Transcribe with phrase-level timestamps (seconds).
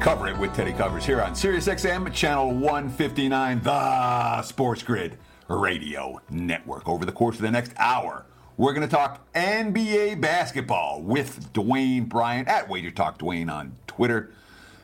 [0.00, 6.88] Cover it with Teddy Covers here on SiriusXM, channel 159, the Sports Grid Radio Network.
[6.88, 8.24] Over the course of the next hour,
[8.56, 14.30] we're going to talk NBA basketball with Dwayne Bryant at Wager Talk Dwayne on Twitter.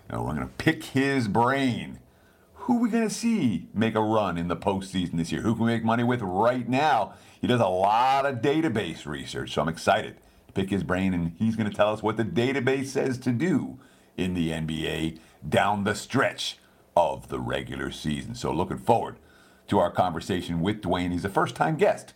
[0.08, 2.00] And we're going to pick his brain.
[2.54, 5.42] Who are we going to see make a run in the postseason this year?
[5.42, 7.14] Who can we make money with right now?
[7.40, 10.16] He does a lot of database research, so I'm excited
[10.48, 13.30] to pick his brain, and he's going to tell us what the database says to
[13.30, 13.78] do
[14.16, 16.58] in the NBA down the stretch
[16.96, 18.34] of the regular season.
[18.34, 19.16] So, looking forward
[19.68, 21.12] to our conversation with Dwayne.
[21.12, 22.14] He's a first time guest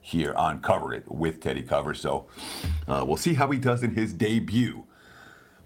[0.00, 2.26] here on Cover It with Teddy Cover, so
[2.88, 4.84] uh, we'll see how he does in his debut.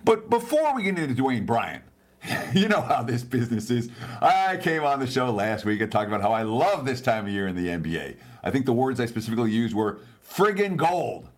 [0.05, 1.85] But before we get into Dwayne Bryant,
[2.55, 3.91] you know how this business is.
[4.21, 7.27] I came on the show last week and talked about how I love this time
[7.27, 8.17] of year in the NBA.
[8.43, 11.29] I think the words I specifically used were friggin' gold.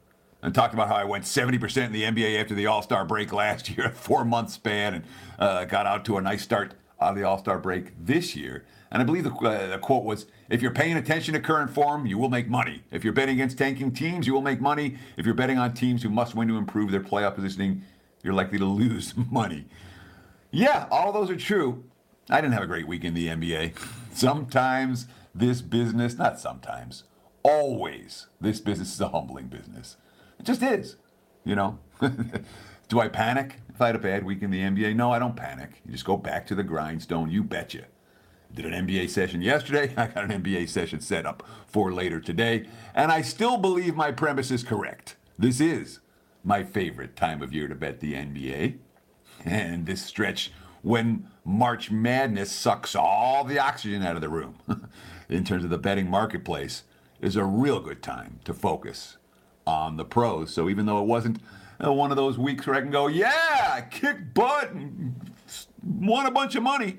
[0.42, 3.32] And talked about how I went 70% in the NBA after the All Star break
[3.32, 5.04] last year, a four month span, and
[5.38, 8.64] uh, got out to a nice start out of the All Star break this year.
[8.90, 12.06] And I believe the, uh, the, quote was If you're paying attention to current form,
[12.06, 12.82] you will make money.
[12.90, 14.96] If you're betting against tanking teams, you will make money.
[15.16, 17.82] If you're betting on teams who must win to improve their playoff positioning,
[18.22, 19.66] you're likely to lose money.
[20.50, 21.84] Yeah, all those are true.
[22.30, 23.74] I didn't have a great week in the NBA.
[24.12, 27.04] Sometimes this business, not sometimes,
[27.42, 29.96] always, this business is a humbling business.
[30.38, 30.96] It just is,
[31.44, 31.78] you know.
[32.88, 34.94] Do I panic if I had a bad week in the NBA?
[34.94, 35.82] No, I don't panic.
[35.84, 37.30] You just go back to the grindstone.
[37.30, 37.86] You betcha.
[38.54, 39.92] Did an NBA session yesterday.
[39.96, 42.68] I got an NBA session set up for later today.
[42.94, 45.16] And I still believe my premise is correct.
[45.38, 45.98] This is
[46.44, 48.78] my favorite time of year to bet the NBA.
[49.44, 54.56] And this stretch when March Madness sucks all the oxygen out of the room
[55.28, 56.84] in terms of the betting marketplace
[57.20, 59.15] is a real good time to focus
[59.66, 60.52] on the pros.
[60.52, 61.40] So even though it wasn't
[61.84, 65.14] uh, one of those weeks where I can go, yeah, kick butt and
[65.82, 66.98] won a bunch of money,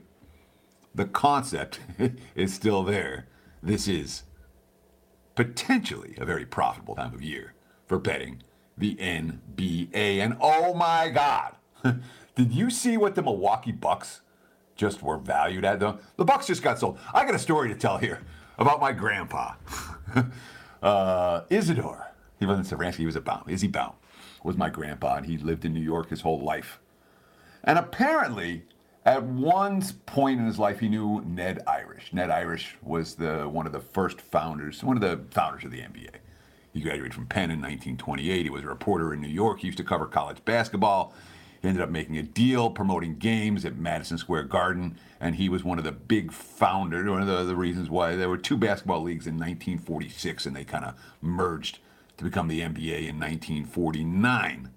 [0.94, 1.80] the concept
[2.36, 3.28] is still there.
[3.62, 4.24] This is
[5.36, 7.54] potentially a very profitable time of year
[7.86, 8.42] for betting
[8.78, 9.94] the NBA.
[9.94, 11.56] And oh my God,
[12.36, 14.22] did you see what the Milwaukee Bucks
[14.76, 15.80] just were valued at?
[15.80, 17.00] The, the Bucks just got sold.
[17.14, 18.22] I got a story to tell here
[18.58, 19.54] about my grandpa,
[20.82, 22.08] uh, Isidore.
[22.40, 23.44] He wasn't Saransky, he was a Baum.
[23.48, 23.94] Izzy Baum
[24.44, 26.80] was my grandpa, and he lived in New York his whole life.
[27.64, 28.64] And apparently,
[29.06, 32.12] at one point in his life, he knew Ned Irish.
[32.14, 35.80] Ned Irish was the one of the first founders, one of the founders of the
[35.80, 36.18] NBA.
[36.74, 38.44] He graduated from Penn in 1928.
[38.44, 39.62] He was a reporter in New York.
[39.62, 41.14] He used to cover college basketball.
[41.62, 45.64] He ended up making a deal promoting games at Madison Square Garden, and he was
[45.64, 49.02] one of the big founders, one of the, the reasons why there were two basketball
[49.02, 51.80] leagues in 1946, and they kind of merged
[52.18, 54.72] to become the NBA in 1949.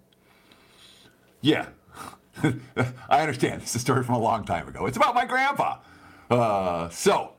[1.41, 1.69] Yeah,
[3.09, 3.63] I understand.
[3.63, 4.87] It's a story from a long time ago.
[4.87, 5.79] It's about my grandpa.
[6.31, 7.33] Uh, so,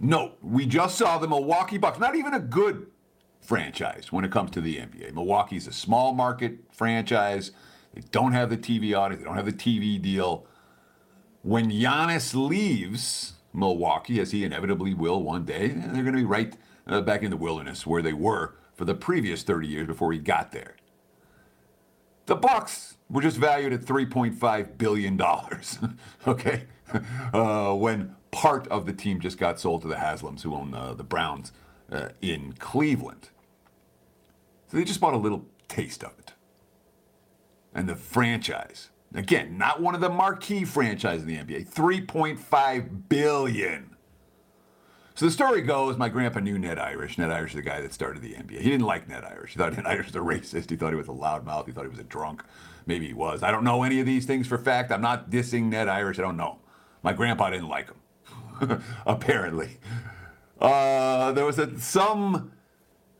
[0.00, 2.86] no, we just saw the Milwaukee Bucks, not even a good
[3.40, 5.12] franchise when it comes to the NBA.
[5.14, 7.52] Milwaukee's a small market franchise.
[7.92, 10.46] They don't have the TV audience, they don't have the TV deal.
[11.42, 16.54] When Giannis leaves Milwaukee, as he inevitably will one day, they're going to be right
[16.86, 20.18] uh, back in the wilderness where they were for the previous 30 years before he
[20.18, 20.76] got there.
[22.26, 25.78] The Bucks were just valued at 3.5 billion dollars.
[26.26, 26.64] okay,
[27.32, 30.94] uh, when part of the team just got sold to the Haslams, who own uh,
[30.94, 31.52] the Browns
[31.92, 33.30] uh, in Cleveland.
[34.68, 36.32] So they just bought a little taste of it.
[37.74, 43.93] And the franchise, again, not one of the marquee franchises in the NBA, 3.5 billion.
[45.16, 47.18] So the story goes, my grandpa knew Ned Irish.
[47.18, 48.60] Ned Irish is the guy that started the NBA.
[48.60, 49.52] He didn't like Ned Irish.
[49.52, 50.70] He thought Ned Irish was a racist.
[50.70, 51.66] He thought he was a loudmouth.
[51.66, 52.42] He thought he was a drunk.
[52.86, 53.44] Maybe he was.
[53.44, 54.90] I don't know any of these things for fact.
[54.90, 56.18] I'm not dissing Ned Irish.
[56.18, 56.58] I don't know.
[57.04, 59.78] My grandpa didn't like him, apparently.
[60.60, 62.50] Uh, there was a, some,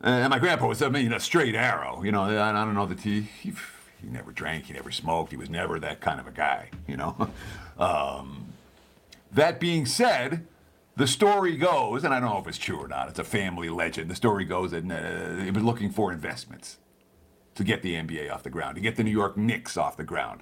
[0.01, 2.03] and my grandpa was, I mean, a straight arrow.
[2.03, 3.53] You know, I, I don't know that he, he,
[4.01, 5.31] he never drank, he never smoked.
[5.31, 7.29] He was never that kind of a guy, you know.
[7.79, 8.47] um,
[9.31, 10.45] that being said,
[10.95, 13.69] the story goes, and I don't know if it's true or not, it's a family
[13.69, 14.09] legend.
[14.09, 16.77] The story goes that uh, he was looking for investments
[17.55, 20.03] to get the NBA off the ground, to get the New York Knicks off the
[20.03, 20.41] ground.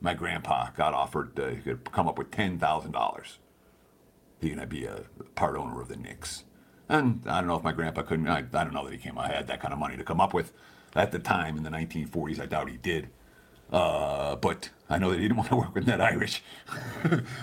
[0.00, 3.38] My grandpa got offered, uh, he could come up with $10,000.
[4.40, 5.04] he's going to be a
[5.34, 6.44] part owner of the Knicks.
[6.88, 9.16] And I don't know if my grandpa couldn't, I, I don't know that he came,
[9.16, 10.52] I had that kind of money to come up with
[10.94, 12.40] at the time in the 1940s.
[12.40, 13.08] I doubt he did.
[13.70, 16.42] Uh, but I know that he didn't want to work with Ned Irish.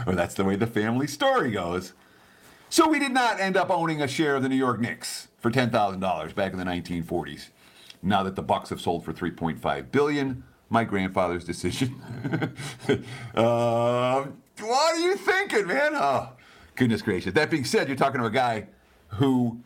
[0.06, 1.94] or that's the way the family story goes.
[2.72, 5.50] So we did not end up owning a share of the New York Knicks for
[5.50, 7.50] $10,000 back in the 1940s.
[8.04, 12.00] Now that the Bucks have sold for 3.5 billion, my grandfather's decision.
[13.36, 14.24] uh,
[14.60, 15.94] what are you thinking, man?
[15.96, 16.30] Oh,
[16.76, 17.34] goodness gracious.
[17.34, 18.68] That being said, you're talking to a guy
[19.08, 19.62] who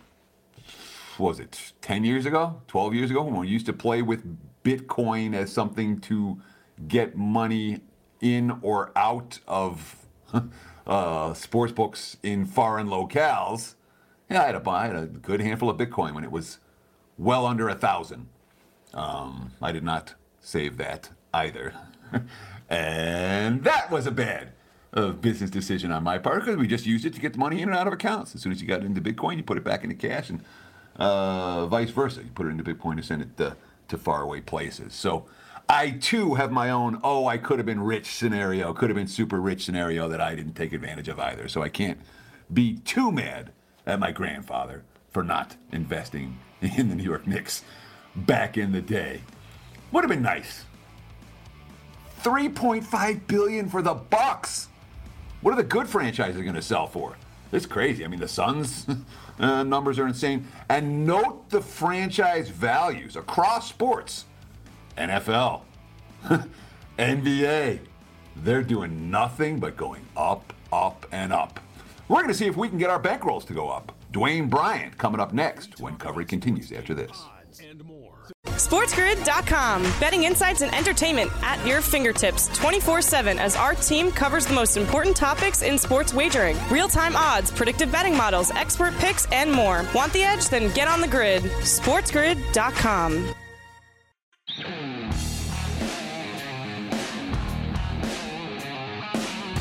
[1.20, 5.36] was it 10 years ago, 12 years ago, when we used to play with Bitcoin
[5.36, 6.42] as something to
[6.88, 7.82] get money
[8.22, 10.03] in or out of
[10.88, 13.76] uh, sports books in foreign locales.
[14.30, 16.60] Yeah, I had, a, I had a good handful of Bitcoin when it was
[17.18, 18.28] well under a thousand.
[18.94, 21.74] Um, I did not save that either.
[22.70, 24.54] and that was a bad
[24.94, 27.62] uh, business decision on my part because we just used it to get the money
[27.62, 28.36] in and out of accounts.
[28.36, 30.44] As soon as you got into Bitcoin, you put it back into cash, and
[30.98, 32.22] uh, vice versa.
[32.24, 33.56] You put it into Bitcoin to send it to,
[33.88, 34.94] to faraway places.
[34.94, 35.26] So
[35.70, 39.08] I too have my own, oh, I could have been rich scenario, could have been
[39.08, 41.48] super rich scenario that I didn't take advantage of either.
[41.48, 42.00] So I can't
[42.54, 43.52] be too mad
[43.86, 47.64] at my grandfather for not investing in the New York Knicks
[48.16, 49.22] back in the day.
[49.92, 50.66] Would have been nice.
[52.24, 54.70] 3.5 billion for the Bucks.
[55.42, 57.18] What are the good franchises going to sell for?
[57.52, 58.04] It's crazy.
[58.04, 58.88] I mean, the Suns
[59.40, 60.48] uh, numbers are insane.
[60.70, 64.26] And note the franchise values across sports.
[64.98, 65.62] NFL,
[66.98, 67.80] NBA,
[68.38, 71.60] they're doing nothing but going up, up, and up.
[72.08, 73.92] We're going to see if we can get our bankrolls to go up.
[74.12, 77.24] Dwayne Bryant coming up next when coverage continues after this.
[78.46, 79.84] SportsGrid.com.
[80.00, 84.78] Betting insights and entertainment at your fingertips 24 7 as our team covers the most
[84.78, 89.86] important topics in sports wagering real time odds, predictive betting models, expert picks, and more.
[89.94, 90.50] Want the edge?
[90.50, 91.44] Then get on the grid.
[91.44, 93.36] SportsGrid.com.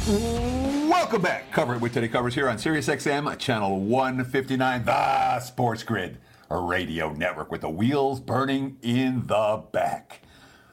[0.05, 1.53] Welcome back.
[1.53, 6.19] Cover it with Teddy Covers here on SiriusXM, channel 159, the Sports Grid,
[6.51, 10.23] a radio network with the wheels burning in the back.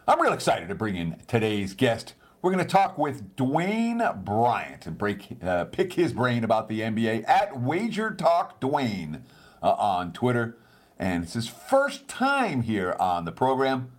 [0.08, 2.16] I'm real excited to bring in today's guest.
[2.42, 6.80] We're going to talk with Dwayne Bryant and break, uh, pick his brain about the
[6.80, 9.22] NBA at Wager Talk Dwayne
[9.62, 10.58] uh, on Twitter.
[10.98, 13.92] And it's his first time here on the program.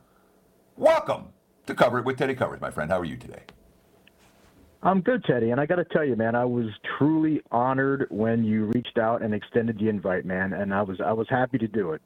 [0.77, 1.27] Welcome
[1.67, 2.91] to Cover It with Teddy Covers, my friend.
[2.91, 3.45] How are you today?
[4.83, 6.67] I'm good, Teddy, and I got to tell you, man, I was
[6.97, 11.13] truly honored when you reached out and extended the invite, man, and I was I
[11.13, 12.01] was happy to do it.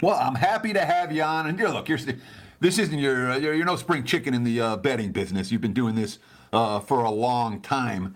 [0.00, 1.98] Well, I'm happy to have you on, and you look, you're,
[2.60, 5.50] this isn't your you're, you're no spring chicken in the uh, betting business.
[5.50, 6.20] You've been doing this
[6.52, 8.14] uh, for a long time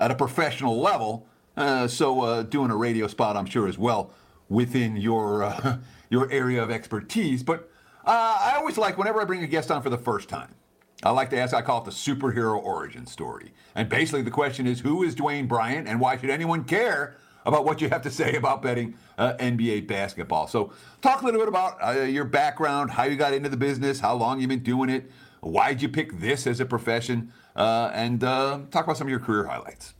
[0.00, 4.12] at a professional level, uh, so uh, doing a radio spot, I'm sure, as well
[4.48, 5.78] within your uh,
[6.10, 7.44] your area of expertise.
[7.44, 7.70] But
[8.04, 10.56] uh, I always like whenever I bring a guest on for the first time.
[11.02, 13.52] I like to ask, I call it the superhero origin story.
[13.74, 17.16] And basically, the question is who is Dwayne Bryant and why should anyone care
[17.46, 20.46] about what you have to say about betting uh, NBA basketball?
[20.46, 24.00] So, talk a little bit about uh, your background, how you got into the business,
[24.00, 25.10] how long you've been doing it,
[25.40, 29.20] why'd you pick this as a profession, uh, and uh, talk about some of your
[29.20, 29.94] career highlights.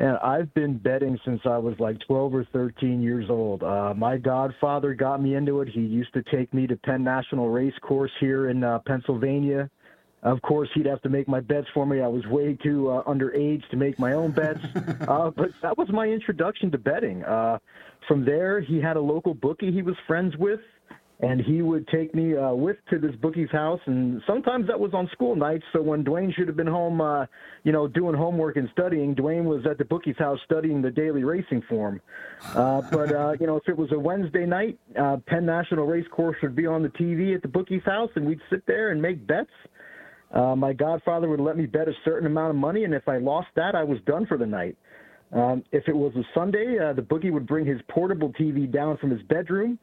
[0.00, 3.62] And I've been betting since I was like 12 or 13 years old.
[3.62, 5.68] Uh, my godfather got me into it.
[5.68, 9.68] He used to take me to Penn National Race Course here in uh, Pennsylvania.
[10.22, 12.00] Of course, he'd have to make my bets for me.
[12.00, 14.60] I was way too uh, underage to make my own bets.
[15.06, 17.22] uh, but that was my introduction to betting.
[17.24, 17.58] Uh,
[18.08, 20.60] from there, he had a local bookie he was friends with
[21.22, 24.94] and he would take me uh, with to this bookie's house, and sometimes that was
[24.94, 25.64] on school nights.
[25.72, 27.26] So when Dwayne should have been home, uh,
[27.62, 31.22] you know, doing homework and studying, Dwayne was at the bookie's house studying the daily
[31.22, 32.00] racing form.
[32.54, 36.06] Uh, but uh, you know, if it was a Wednesday night, uh, Penn National Race
[36.10, 39.00] Course would be on the TV at the bookie's house, and we'd sit there and
[39.00, 39.50] make bets.
[40.32, 43.18] Uh, my godfather would let me bet a certain amount of money, and if I
[43.18, 44.76] lost that, I was done for the night.
[45.32, 48.96] Um, if it was a Sunday, uh, the bookie would bring his portable TV down
[48.96, 49.78] from his bedroom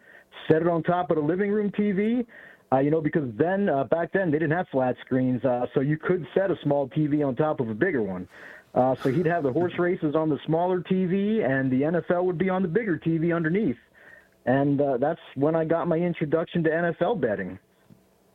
[0.47, 2.25] set it on top of the living room TV.
[2.71, 5.79] Uh, you know, because then uh, back then they didn't have flat screens, uh, so
[5.79, 8.27] you could set a small TV on top of a bigger one.
[8.75, 12.37] Uh, so he'd have the horse races on the smaller TV, and the NFL would
[12.37, 13.77] be on the bigger TV underneath.
[14.45, 17.57] And uh, that's when I got my introduction to NFL betting.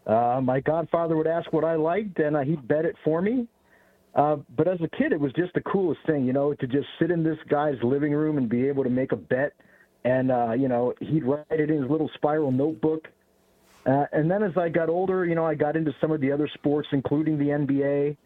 [0.07, 3.47] Uh, my godfather would ask what I liked, and uh, he'd bet it for me.
[4.15, 6.87] Uh, but as a kid, it was just the coolest thing, you know, to just
[7.01, 9.53] sit in this guy's living room and be able to make a bet
[10.05, 13.09] and uh, you know he'd write it in his little spiral notebook.
[13.85, 16.31] Uh, and then as I got older, you know, I got into some of the
[16.31, 18.17] other sports, including the NBA.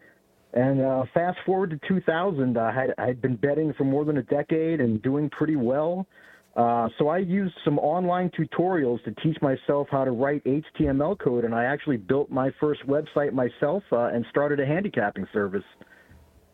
[0.53, 4.17] And uh, fast forward to 2000, I had I had been betting for more than
[4.17, 6.07] a decade and doing pretty well.
[6.55, 11.45] Uh, so I used some online tutorials to teach myself how to write HTML code,
[11.45, 15.63] and I actually built my first website myself uh, and started a handicapping service.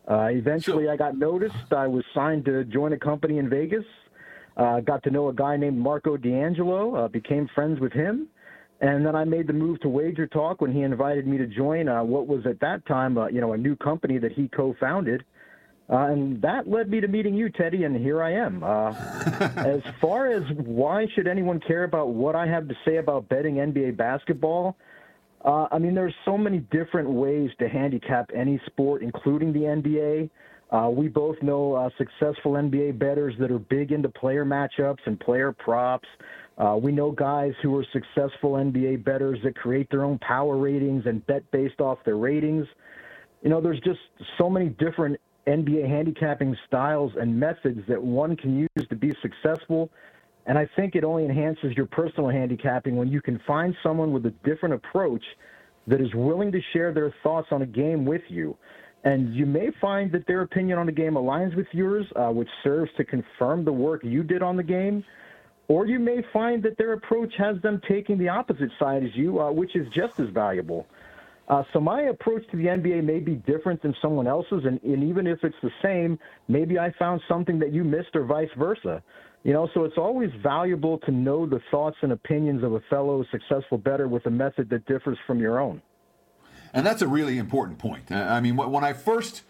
[0.05, 1.71] Uh, eventually, I got noticed.
[1.71, 3.85] I was signed to join a company in Vegas.
[4.55, 6.95] Uh, got to know a guy named Marco D'Angelo.
[6.95, 8.27] Uh, became friends with him,
[8.81, 11.87] and then I made the move to Wager Talk when he invited me to join
[11.87, 15.23] uh, what was at that time, uh, you know, a new company that he co-founded.
[15.89, 18.63] Uh, and that led me to meeting you, Teddy, and here I am.
[18.63, 18.89] Uh,
[19.57, 23.55] as far as why should anyone care about what I have to say about betting
[23.55, 24.77] NBA basketball,
[25.43, 30.29] uh, I mean, there's so many different ways to handicap any sport, including the NBA.
[30.73, 35.19] Uh, we both know uh, successful NBA bettors that are big into player matchups and
[35.19, 36.07] player props.
[36.57, 41.03] Uh, we know guys who are successful NBA bettors that create their own power ratings
[41.05, 42.65] and bet based off their ratings.
[43.43, 43.99] You know, there's just
[44.39, 49.91] so many different NBA handicapping styles and methods that one can use to be successful.
[50.47, 54.25] And I think it only enhances your personal handicapping when you can find someone with
[54.25, 55.23] a different approach
[55.85, 58.57] that is willing to share their thoughts on a game with you.
[59.03, 62.47] And you may find that their opinion on the game aligns with yours, uh, which
[62.63, 65.03] serves to confirm the work you did on the game.
[65.67, 69.41] Or you may find that their approach has them taking the opposite side as you,
[69.41, 70.85] uh, which is just as valuable.
[71.49, 75.03] Uh, so my approach to the NBA may be different than someone else's, and, and
[75.03, 76.17] even if it's the same,
[76.47, 79.03] maybe I found something that you missed, or vice versa.
[79.43, 83.25] You know, so it's always valuable to know the thoughts and opinions of a fellow
[83.29, 85.81] successful better with a method that differs from your own.
[86.73, 88.11] And that's a really important point.
[88.11, 89.43] I mean, when I first,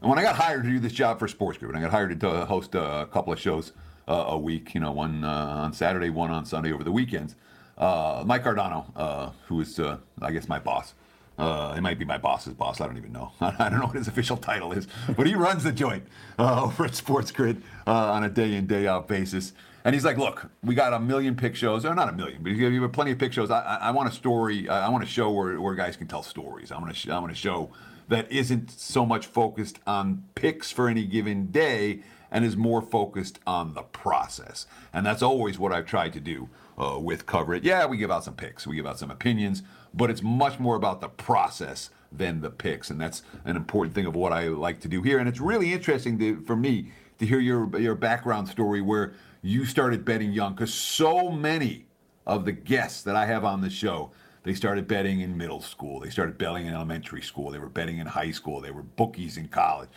[0.00, 2.18] when I got hired to do this job for Sports Grid, and I got hired
[2.18, 3.72] to host a couple of shows
[4.08, 7.34] uh, a week, you know, one uh, on Saturday, one on Sunday over the weekends,
[7.76, 10.94] uh, Mike Cardano, uh, who is, uh, I guess, my boss,
[11.38, 12.80] uh, it might be my boss's boss.
[12.80, 13.32] I don't even know.
[13.40, 16.04] I don't know what his official title is, but he runs the joint
[16.38, 19.52] uh, over at Sports Grid uh, on a day in day out basis.
[19.86, 22.50] And he's like, "Look, we got a million pick shows, or not a million, but
[22.50, 23.52] you have plenty of pick shows.
[23.52, 24.68] I, I, I want a story.
[24.68, 26.72] I, I want to show where, where guys can tell stories.
[26.72, 27.70] I want to sh- I want to show
[28.08, 33.38] that isn't so much focused on picks for any given day." and is more focused
[33.46, 34.66] on the process.
[34.92, 37.62] And that's always what I've tried to do uh, with Cover It.
[37.62, 39.62] Yeah, we give out some picks, we give out some opinions,
[39.94, 44.06] but it's much more about the process than the picks, and that's an important thing
[44.06, 45.20] of what I like to do here.
[45.20, 49.64] And it's really interesting to, for me to hear your your background story where you
[49.64, 51.86] started betting young, because so many
[52.26, 54.10] of the guests that I have on the show.
[54.42, 56.00] They started betting in middle school.
[56.00, 57.50] They started betting in elementary school.
[57.50, 58.60] They were betting in high school.
[58.60, 59.88] They were bookies in college.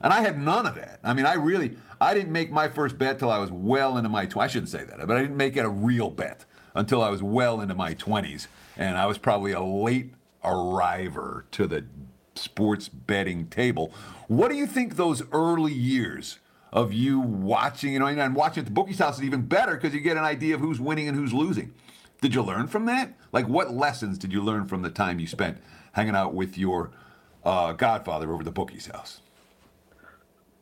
[0.00, 1.00] And I had none of that.
[1.04, 4.08] I mean, I really, I didn't make my first bet till I was well into
[4.08, 7.10] my, I shouldn't say that, but I didn't make it a real bet until I
[7.10, 11.84] was well into my 20s and I was probably a late arriver to the
[12.34, 13.92] sports betting table.
[14.28, 16.38] What do you think those early years
[16.72, 19.94] of you watching, you know, and watching at the bookies house is even better because
[19.94, 21.72] you get an idea of who's winning and who's losing.
[22.20, 23.14] Did you learn from that?
[23.32, 25.58] Like, what lessons did you learn from the time you spent
[25.92, 26.90] hanging out with your
[27.44, 29.20] uh, godfather over the bookies house?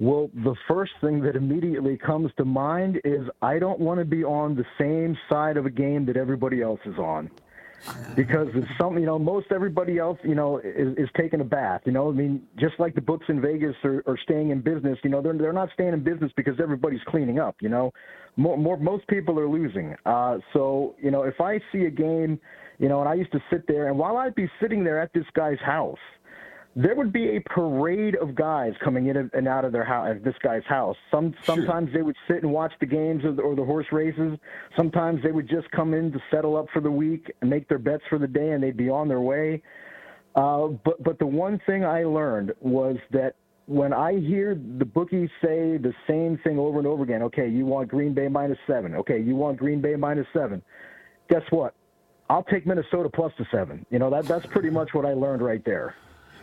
[0.00, 4.22] Well, the first thing that immediately comes to mind is I don't want to be
[4.22, 7.28] on the same side of a game that everybody else is on
[8.16, 11.80] because it's something you know most everybody else you know is, is taking a bath
[11.84, 12.08] you know?
[12.08, 15.22] I mean just like the books in vegas are, are staying in business you know
[15.22, 17.92] they're, they're not staying in business because everybody's cleaning up you know?
[18.36, 19.94] More, more most people are losing.
[20.06, 22.40] Uh so you know if i see a game
[22.78, 25.12] you know and i used to sit there and while i'd be sitting there at
[25.12, 25.98] this guy's house
[26.78, 30.36] there would be a parade of guys coming in and out of their house, this
[30.44, 30.96] guy's house.
[31.10, 31.98] Some sometimes sure.
[31.98, 34.38] they would sit and watch the games or the, or the horse races.
[34.76, 37.80] Sometimes they would just come in to settle up for the week and make their
[37.80, 39.60] bets for the day, and they'd be on their way.
[40.36, 43.34] Uh, but but the one thing I learned was that
[43.66, 47.66] when I hear the bookies say the same thing over and over again, okay, you
[47.66, 48.94] want Green Bay minus seven.
[48.94, 50.62] Okay, you want Green Bay minus seven.
[51.28, 51.74] Guess what?
[52.30, 53.84] I'll take Minnesota plus the seven.
[53.90, 55.96] You know that that's pretty much what I learned right there.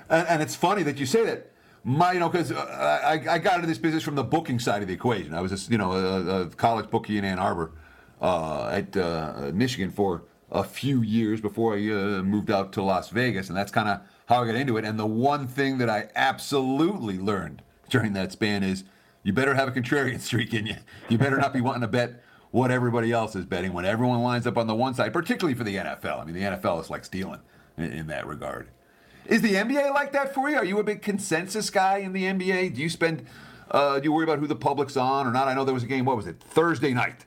[0.09, 1.51] And, and it's funny that you say that.
[1.83, 4.81] My, you know, because uh, I, I got into this business from the booking side
[4.81, 5.35] of the equation.
[5.35, 7.73] I was, a, you know, a, a college bookie in Ann Arbor
[8.21, 13.09] uh, at uh, Michigan for a few years before I uh, moved out to Las
[13.09, 14.85] Vegas, and that's kind of how I got into it.
[14.85, 18.83] And the one thing that I absolutely learned during that span is
[19.23, 20.77] you better have a contrarian streak in you.
[21.09, 24.47] You better not be wanting to bet what everybody else is betting when everyone lines
[24.47, 26.21] up on the one side, particularly for the NFL.
[26.21, 27.41] I mean, the NFL is like stealing
[27.77, 28.69] in, in that regard.
[29.27, 30.57] Is the NBA like that for you?
[30.57, 32.75] Are you a big consensus guy in the NBA?
[32.75, 33.25] Do you spend,
[33.71, 35.47] uh, do you worry about who the public's on or not?
[35.47, 37.25] I know there was a game, what was it, Thursday night,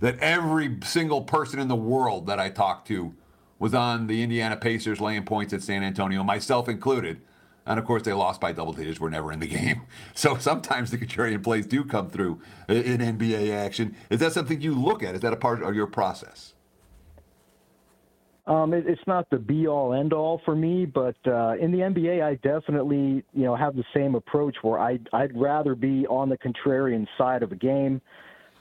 [0.00, 3.14] that every single person in the world that I talked to
[3.58, 7.20] was on the Indiana Pacers laying points at San Antonio, myself included.
[7.66, 9.00] And of course, they lost by double digits.
[9.00, 9.82] We're never in the game.
[10.14, 13.94] So sometimes the contrarian plays do come through in NBA action.
[14.10, 15.14] Is that something you look at?
[15.14, 16.53] Is that a part of your process?
[18.46, 21.78] Um, it, it's not the be all end all for me, but uh, in the
[21.78, 26.28] NBA, I definitely you know have the same approach where I'd, I'd rather be on
[26.28, 28.00] the contrarian side of a game.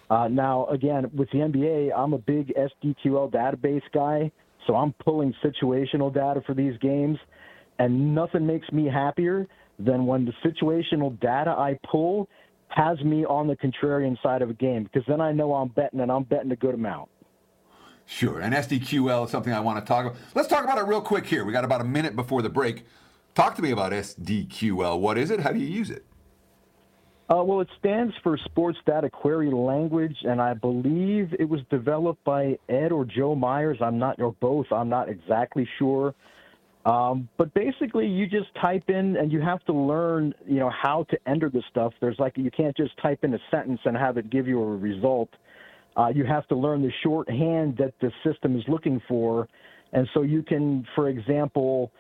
[0.10, 4.32] Uh, now, again, with the NBA, I'm a big SDQL database guy,
[4.68, 7.18] so I'm pulling situational data for these games,
[7.80, 9.48] and nothing makes me happier
[9.80, 12.30] than when the situational data I pull
[12.70, 16.00] has me on the contrarian side of a game because then I know I'm betting
[16.00, 17.10] and I'm betting a good amount.
[18.06, 18.40] Sure.
[18.40, 20.18] And SDQL is something I want to talk about.
[20.36, 21.46] Let's talk about it real quick here.
[21.46, 22.86] We got about a minute before the break.
[23.34, 25.00] Talk to me about SDQL.
[25.00, 25.40] What is it?
[25.40, 26.06] How do you use it?
[27.30, 32.24] Uh, well, it stands for Sports Data Query Language, and I believe it was developed
[32.24, 33.78] by Ed or Joe Myers.
[33.82, 34.68] I'm not, or both.
[34.72, 36.14] I'm not exactly sure.
[36.86, 41.06] Um, but basically, you just type in, and you have to learn, you know, how
[41.10, 41.94] to enter the stuff.
[42.02, 44.76] There's like you can't just type in a sentence and have it give you a
[44.76, 45.30] result.
[45.96, 49.48] Uh, you have to learn the shorthand that the system is looking for.
[49.92, 51.92] And so you can, for example,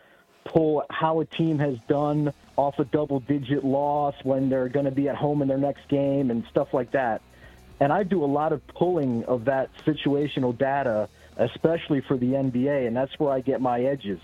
[0.45, 4.91] pull how a team has done off a double digit loss when they're going to
[4.91, 7.21] be at home in their next game and stuff like that.
[7.79, 12.88] And I do a lot of pulling of that situational data, especially for the NBA,
[12.88, 14.19] and that's where I get my edges.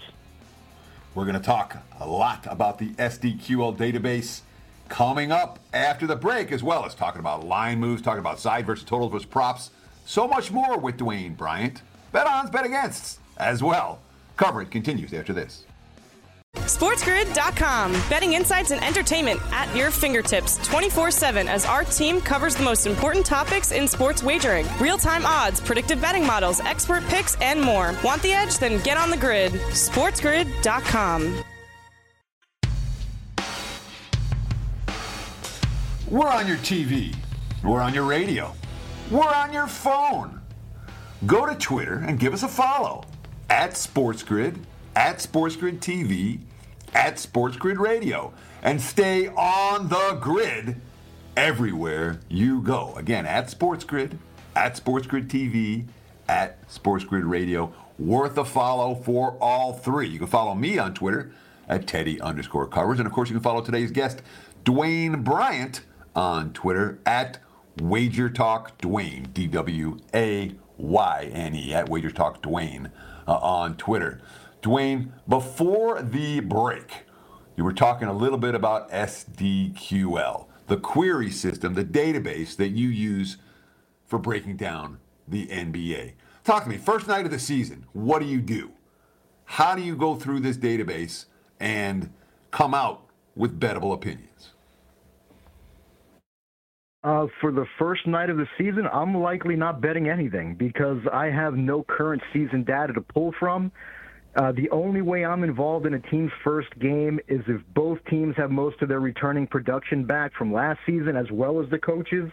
[1.15, 4.41] We're going to talk a lot about the SDQL database
[4.89, 8.65] coming up after the break, as well as talking about line moves, talking about side
[8.65, 9.71] versus totals versus props.
[10.05, 11.81] So much more with Dwayne Bryant.
[12.11, 13.99] Bet ons, bet against as well.
[14.35, 15.65] Coverage continues after this.
[16.55, 17.91] SportsGrid.com.
[18.09, 22.87] Betting insights and entertainment at your fingertips 24 7 as our team covers the most
[22.87, 27.95] important topics in sports wagering real time odds, predictive betting models, expert picks, and more.
[28.03, 28.57] Want the edge?
[28.57, 29.51] Then get on the grid.
[29.51, 31.43] SportsGrid.com.
[36.09, 37.15] We're on your TV.
[37.63, 38.55] We're on your radio.
[39.11, 40.41] We're on your phone.
[41.27, 43.03] Go to Twitter and give us a follow
[43.47, 44.57] at SportsGrid,
[44.95, 46.39] at SportsGrid TV,
[46.95, 50.81] at SportsGrid Radio, and stay on the grid
[51.37, 52.95] everywhere you go.
[52.95, 54.17] Again, at SportsGrid,
[54.55, 55.85] at SportsGrid TV,
[56.27, 57.71] at SportsGrid Radio.
[57.99, 60.07] Worth a follow for all three.
[60.07, 61.31] You can follow me on Twitter
[61.67, 62.97] at Teddy underscore covers.
[62.97, 64.23] And of course, you can follow today's guest,
[64.65, 65.81] Dwayne Bryant
[66.15, 67.39] on Twitter at
[67.81, 72.91] Wager Talk Dwayne, D W A Y N E, at Wager Talk Dwayne
[73.27, 74.21] uh, on Twitter.
[74.61, 77.05] Dwayne, before the break,
[77.55, 82.89] you were talking a little bit about SDQL, the query system, the database that you
[82.89, 83.37] use
[84.05, 86.13] for breaking down the NBA.
[86.43, 86.77] Talk to me.
[86.77, 88.71] First night of the season, what do you do?
[89.45, 91.25] How do you go through this database
[91.59, 92.11] and
[92.51, 94.28] come out with bettable opinions?
[97.01, 101.27] Uh, for the first night of the season, I'm likely not betting anything because I
[101.27, 103.71] have no current season data to pull from.
[104.35, 108.35] Uh, the only way I'm involved in a team's first game is if both teams
[108.35, 112.29] have most of their returning production back from last season as well as the coaches.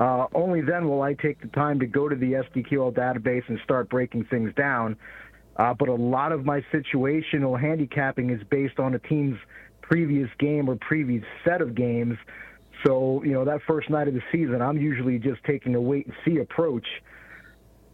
[0.00, 3.58] Uh, only then will I take the time to go to the SDQL database and
[3.64, 4.96] start breaking things down.
[5.56, 9.38] Uh, but a lot of my situational handicapping is based on a team's
[9.82, 12.16] previous game or previous set of games
[12.86, 16.06] so, you know, that first night of the season, I'm usually just taking a wait
[16.06, 16.86] and see approach.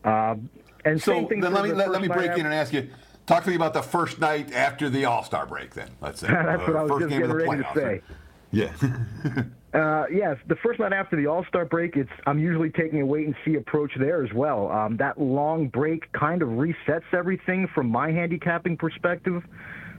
[0.04, 0.36] Uh,
[0.84, 2.88] and so then let me let, let me break after, in and ask you.
[3.24, 5.74] Talk to me about the first night after the All Star break.
[5.74, 7.74] Then let's say that's what uh, I was just getting ready playoffs.
[7.74, 8.02] to say.
[8.50, 8.72] Yeah.
[9.78, 13.06] uh, yes, the first night after the All Star break, it's I'm usually taking a
[13.06, 14.70] wait and see approach there as well.
[14.70, 19.42] Um, that long break kind of resets everything from my handicapping perspective.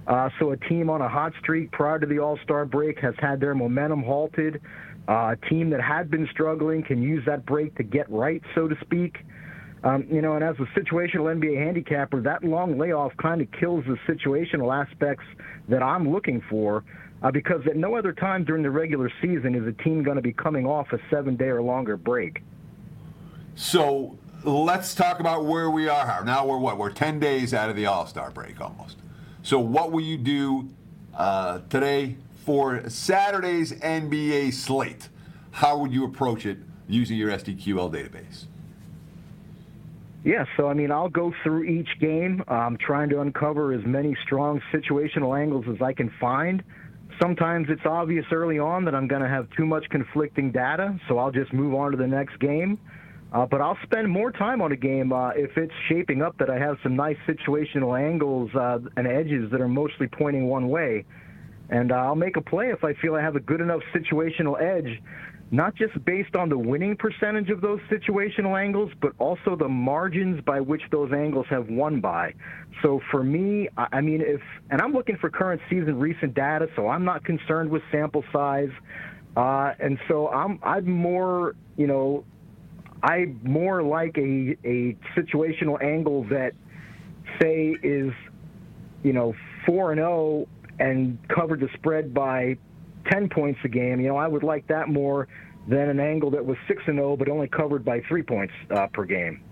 [0.07, 3.15] Uh, so a team on a hot streak prior to the All Star break has
[3.19, 4.61] had their momentum halted.
[5.07, 8.67] Uh, a team that had been struggling can use that break to get right, so
[8.67, 9.17] to speak.
[9.83, 13.83] Um, you know, and as a situational NBA handicapper, that long layoff kind of kills
[13.85, 15.25] the situational aspects
[15.67, 16.83] that I'm looking for.
[17.21, 20.21] Uh, because at no other time during the regular season is a team going to
[20.21, 22.43] be coming off a seven day or longer break.
[23.55, 26.23] So let's talk about where we are.
[26.25, 26.77] Now we're what?
[26.77, 28.97] We're 10 days out of the All Star break almost.
[29.45, 30.69] So, what will you do
[31.13, 35.09] uh, today for Saturday's NBA slate?
[35.51, 38.45] How would you approach it using your SDQL database?
[40.23, 44.15] Yeah, so I mean, I'll go through each game, um, trying to uncover as many
[44.23, 46.63] strong situational angles as I can find.
[47.21, 51.17] Sometimes it's obvious early on that I'm going to have too much conflicting data, so
[51.17, 52.79] I'll just move on to the next game.
[53.33, 56.51] Uh, but I'll spend more time on a game uh, if it's shaping up that
[56.51, 61.03] I have some nice situational angles uh, and edges that are mostly pointing one way.
[61.69, 64.61] and uh, I'll make a play if I feel I have a good enough situational
[64.61, 65.01] edge,
[65.49, 70.41] not just based on the winning percentage of those situational angles, but also the margins
[70.41, 72.33] by which those angles have won by.
[72.81, 76.87] So for me, I mean, if, and I'm looking for current season recent data, so
[76.87, 78.71] I'm not concerned with sample size.
[79.35, 82.23] Uh, and so I'm, I'm more, you know,
[83.03, 86.53] I more like a, a situational angle that,
[87.41, 88.13] say, is,
[89.03, 89.35] you know,
[89.65, 90.47] 4 and 0
[90.79, 92.57] and covered the spread by
[93.11, 93.99] 10 points a game.
[93.99, 95.27] You know, I would like that more
[95.67, 98.87] than an angle that was 6 and 0 but only covered by 3 points uh,
[98.87, 99.43] per game.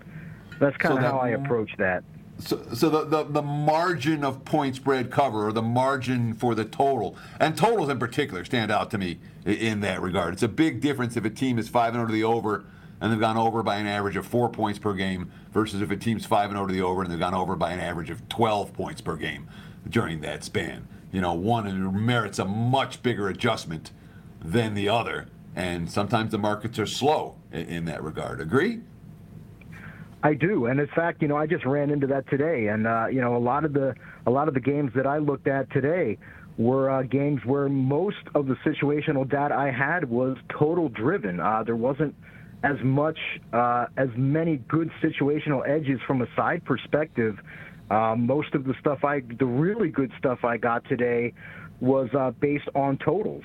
[0.58, 2.04] That's kind of so how I approach that.
[2.38, 6.64] So, so the, the, the, margin of point spread cover, or the margin for the
[6.64, 10.32] total, and totals in particular stand out to me in that regard.
[10.32, 12.64] It's a big difference if a team is 5 0 to the over
[13.02, 15.96] and they've gone over by an average of four points per game versus if a
[15.96, 18.72] team's 5 0 to the over and they've gone over by an average of 12
[18.72, 19.48] points per game
[19.88, 20.86] during that span.
[21.10, 23.90] You know, one merits a much bigger adjustment
[24.40, 28.40] than the other, and sometimes the markets are slow in, in that regard.
[28.40, 28.80] Agree?
[30.22, 33.06] I do, and in fact, you know, I just ran into that today, and uh,
[33.10, 35.68] you know, a lot of the a lot of the games that I looked at
[35.72, 36.18] today
[36.56, 41.40] were uh, games where most of the situational data I had was total driven.
[41.40, 42.14] Uh, there wasn't
[42.62, 43.18] as much
[43.52, 47.38] uh, as many good situational edges from a side perspective.
[47.90, 51.34] Uh, most of the stuff I, the really good stuff I got today,
[51.80, 53.44] was uh, based on totals.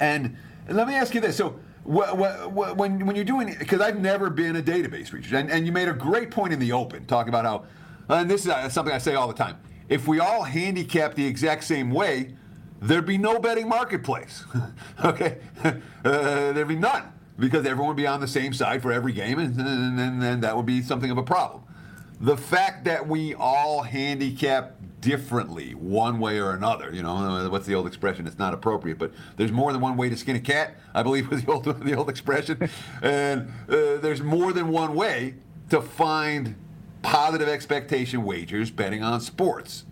[0.00, 0.36] And
[0.68, 4.62] let me ask you this: so when when you're doing because I've never been a
[4.62, 7.64] database researcher, and, and you made a great point in the open talking about how,
[8.08, 11.24] and this is uh, something I say all the time: if we all handicap the
[11.24, 12.34] exact same way,
[12.82, 14.44] there'd be no betting marketplace.
[15.04, 15.72] okay, uh,
[16.04, 19.58] there'd be none because everyone would be on the same side for every game, and,
[19.60, 21.62] and, and that would be something of a problem.
[22.20, 27.74] The fact that we all handicap differently, one way or another, you know, what's the
[27.74, 28.26] old expression?
[28.26, 31.30] It's not appropriate, but there's more than one way to skin a cat, I believe
[31.30, 32.70] was the old, the old expression.
[33.02, 35.34] and uh, there's more than one way
[35.70, 36.56] to find
[37.02, 39.84] positive expectation wagers betting on sports.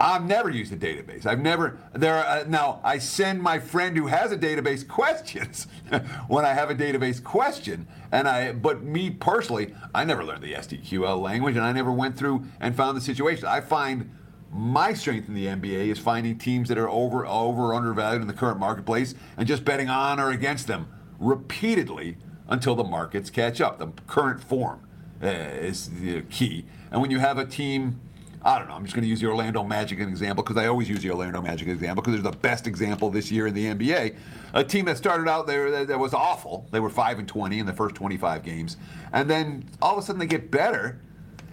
[0.00, 1.26] I've never used a database.
[1.26, 2.14] I've never there.
[2.14, 5.66] Are, uh, now I send my friend who has a database questions
[6.26, 8.52] when I have a database question, and I.
[8.52, 12.74] But me personally, I never learned the SDQL language, and I never went through and
[12.74, 13.44] found the situation.
[13.44, 14.10] I find
[14.50, 18.34] my strength in the NBA is finding teams that are over over undervalued in the
[18.34, 22.16] current marketplace and just betting on or against them repeatedly
[22.48, 23.78] until the markets catch up.
[23.78, 24.80] The current form
[25.22, 28.00] uh, is the key, and when you have a team
[28.42, 28.74] I don't know.
[28.74, 31.02] I'm just going to use the Orlando Magic as an example because I always use
[31.02, 34.16] the Orlando Magic example because they're the best example this year in the NBA.
[34.54, 36.66] A team that started out there that was awful.
[36.70, 38.78] They were five and 20 in the first 25 games,
[39.12, 41.00] and then all of a sudden they get better.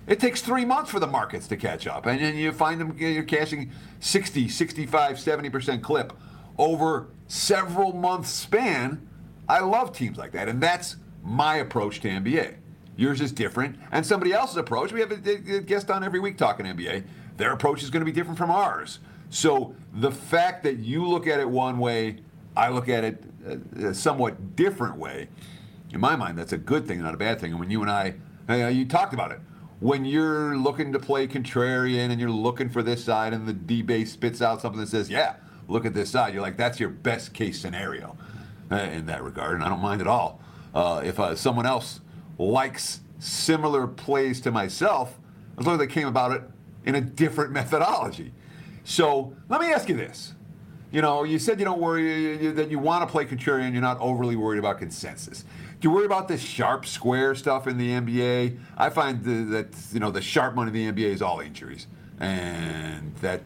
[0.08, 2.96] It takes three months for the markets to catch up, and then you find them
[2.98, 6.14] you're cashing 60, 65, 70 percent clip
[6.58, 9.06] over several months span.
[9.50, 12.56] I love teams like that, and that's my approach to NBA.
[12.98, 13.78] Yours is different.
[13.92, 17.04] And somebody else's approach, we have a, guest on every week talking NBA,
[17.38, 19.00] their approach is going to be different from ours.
[19.30, 22.18] So the fact that you look at it one way,
[22.56, 23.24] I look at it
[23.78, 25.30] a, somewhat different way,
[25.92, 27.52] in my mind, that's a good thing, not a bad thing.
[27.52, 28.16] And when you and I,
[28.50, 29.40] uh, you talked about it,
[29.80, 33.84] when you're looking to play contrarian and you're looking for this side and the D
[33.84, 35.36] base spits out something that says, yeah,
[35.68, 38.18] look at this side, you're like, that's your best case scenario
[38.72, 39.56] uh, in that regard.
[39.56, 40.42] And I don't mind at all.
[40.74, 42.02] Uh, if uh, someone else
[42.38, 45.18] likes similar plays to myself
[45.58, 46.44] as long as they came about it
[46.86, 48.34] in a different methodology.
[48.84, 50.34] So let me ask you this.
[50.92, 53.74] You know, you said you don't worry you, that you want to play contrarian.
[53.74, 55.44] You're not overly worried about consensus.
[55.80, 58.58] Do you worry about this sharp square stuff in the NBA?
[58.78, 61.88] I find the, that you know the sharp money in the NBA is all injuries,
[62.20, 63.42] and that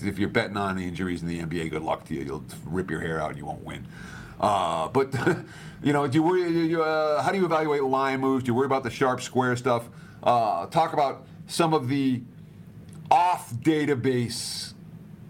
[0.00, 2.22] if you're betting on the injuries in the NBA, good luck to you.
[2.22, 3.86] You'll rip your hair out and you won't win.
[4.40, 5.14] Uh, but
[5.82, 6.50] you know, do you worry?
[6.50, 8.44] You, uh, how do you evaluate line moves?
[8.44, 9.88] Do you worry about the sharp square stuff?
[10.22, 12.22] Uh, talk about some of the
[13.10, 14.74] off database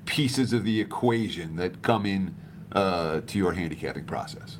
[0.04, 2.34] pieces of the equation that come in
[2.72, 4.58] uh, to your handicapping process.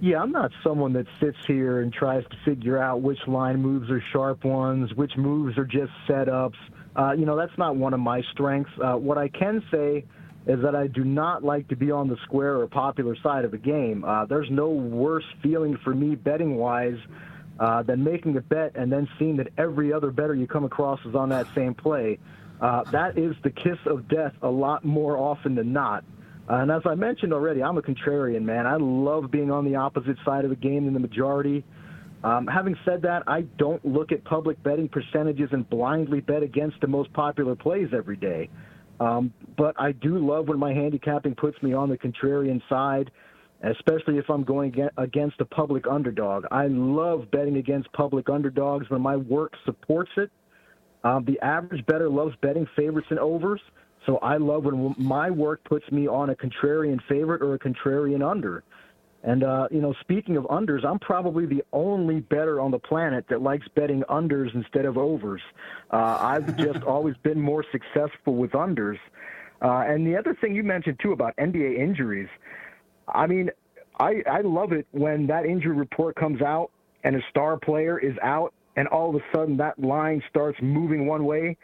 [0.00, 3.90] Yeah, I'm not someone that sits here and tries to figure out which line moves
[3.90, 6.54] are sharp ones, which moves are just setups.
[6.96, 8.72] Uh, you know, that's not one of my strengths.
[8.82, 10.06] Uh, what I can say
[10.46, 13.52] is that I do not like to be on the square or popular side of
[13.52, 14.04] a game.
[14.04, 16.98] Uh, there's no worse feeling for me betting wise
[17.58, 20.98] uh, than making a bet and then seeing that every other better you come across
[21.04, 22.18] is on that same play.
[22.60, 26.04] Uh, that is the kiss of death a lot more often than not.
[26.48, 28.66] Uh, and as I mentioned already, I'm a contrarian, man.
[28.66, 31.64] I love being on the opposite side of the game than the majority.
[32.24, 36.80] Um, having said that, I don't look at public betting percentages and blindly bet against
[36.80, 38.50] the most popular plays every day.
[39.00, 43.10] Um, but I do love when my handicapping puts me on the contrarian side,
[43.62, 46.44] especially if I'm going against a public underdog.
[46.50, 50.30] I love betting against public underdogs when my work supports it.
[51.02, 53.60] Um, the average better loves betting favorites and overs.
[54.06, 58.28] So I love when my work puts me on a contrarian favorite or a contrarian
[58.28, 58.62] under.
[59.22, 63.26] And, uh, you know, speaking of unders, I'm probably the only better on the planet
[63.28, 65.42] that likes betting unders instead of overs.
[65.90, 68.98] Uh, I've just always been more successful with unders.
[69.62, 72.28] Uh, and the other thing you mentioned, too, about NBA injuries,
[73.08, 73.50] I mean,
[73.98, 76.70] I, I love it when that injury report comes out
[77.04, 81.06] and a star player is out and all of a sudden that line starts moving
[81.06, 81.56] one way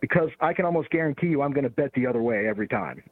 [0.00, 3.02] because I can almost guarantee you I'm going to bet the other way every time.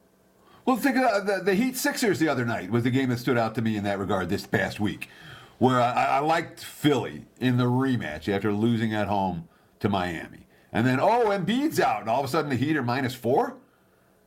[0.65, 3.37] Well, think of the, the Heat Sixers the other night was the game that stood
[3.37, 5.09] out to me in that regard this past week,
[5.57, 9.47] where I, I liked Philly in the rematch after losing at home
[9.79, 10.45] to Miami.
[10.71, 13.57] And then, oh, Embiid's out, and all of a sudden the Heat are minus four?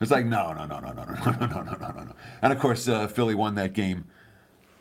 [0.00, 2.12] It's like, no, no, no, no, no, no, no, no, no, no, no.
[2.42, 4.04] And of course, uh, Philly won that game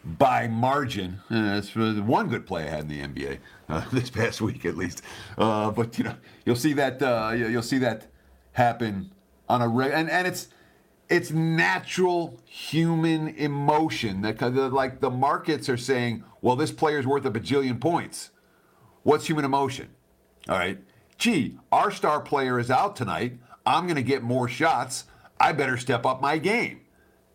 [0.03, 1.21] by margin.
[1.31, 3.37] Uh, it's one good play I had in the NBA
[3.69, 5.01] uh, this past week, at least.
[5.37, 8.07] Uh, but you know, you'll see that uh, you'll see that
[8.53, 9.11] happen
[9.47, 10.49] on a regular, and and it's
[11.13, 17.23] it's natural human emotion that uh, like the markets are saying, well, this player's worth
[17.26, 18.32] a bajillion points.
[19.04, 19.89] What's human emotion?
[20.49, 20.80] All right.
[21.19, 23.38] Gee, our star player is out tonight.
[23.63, 25.06] I'm going to get more shots.
[25.39, 26.82] I better step up my game.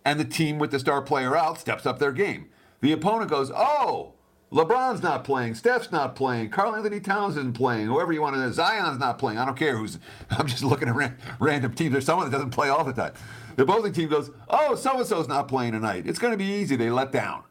[0.05, 2.49] And the team with the star player out steps up their game.
[2.81, 4.14] The opponent goes, oh,
[4.50, 8.50] LeBron's not playing, Steph's not playing, Karl-Anthony Towns isn't playing, whoever you want to, know,
[8.50, 9.38] Zion's not playing.
[9.38, 9.98] I don't care who's.
[10.30, 11.92] I'm just looking at random teams.
[11.92, 13.12] There's someone that doesn't play all the time.
[13.56, 16.06] The opposing team goes, oh, so and so's not playing tonight.
[16.06, 16.76] It's going to be easy.
[16.76, 17.42] They let down.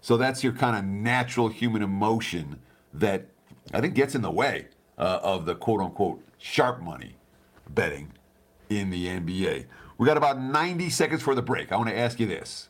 [0.00, 2.60] So that's your kind of natural human emotion
[2.92, 3.26] that
[3.72, 7.16] I think gets in the way uh, of the quote unquote sharp money
[7.70, 8.12] betting
[8.68, 9.66] in the NBA.
[9.96, 11.72] We got about 90 seconds for the break.
[11.72, 12.68] I want to ask you this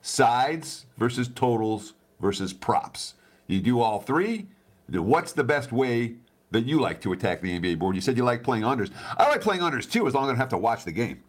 [0.00, 3.14] sides versus totals versus props.
[3.46, 4.46] You do all three.
[4.90, 6.14] What's the best way
[6.50, 7.94] that you like to attack the NBA board?
[7.94, 8.90] You said you like playing unders.
[9.16, 11.22] I like playing unders too, as long as I don't have to watch the game.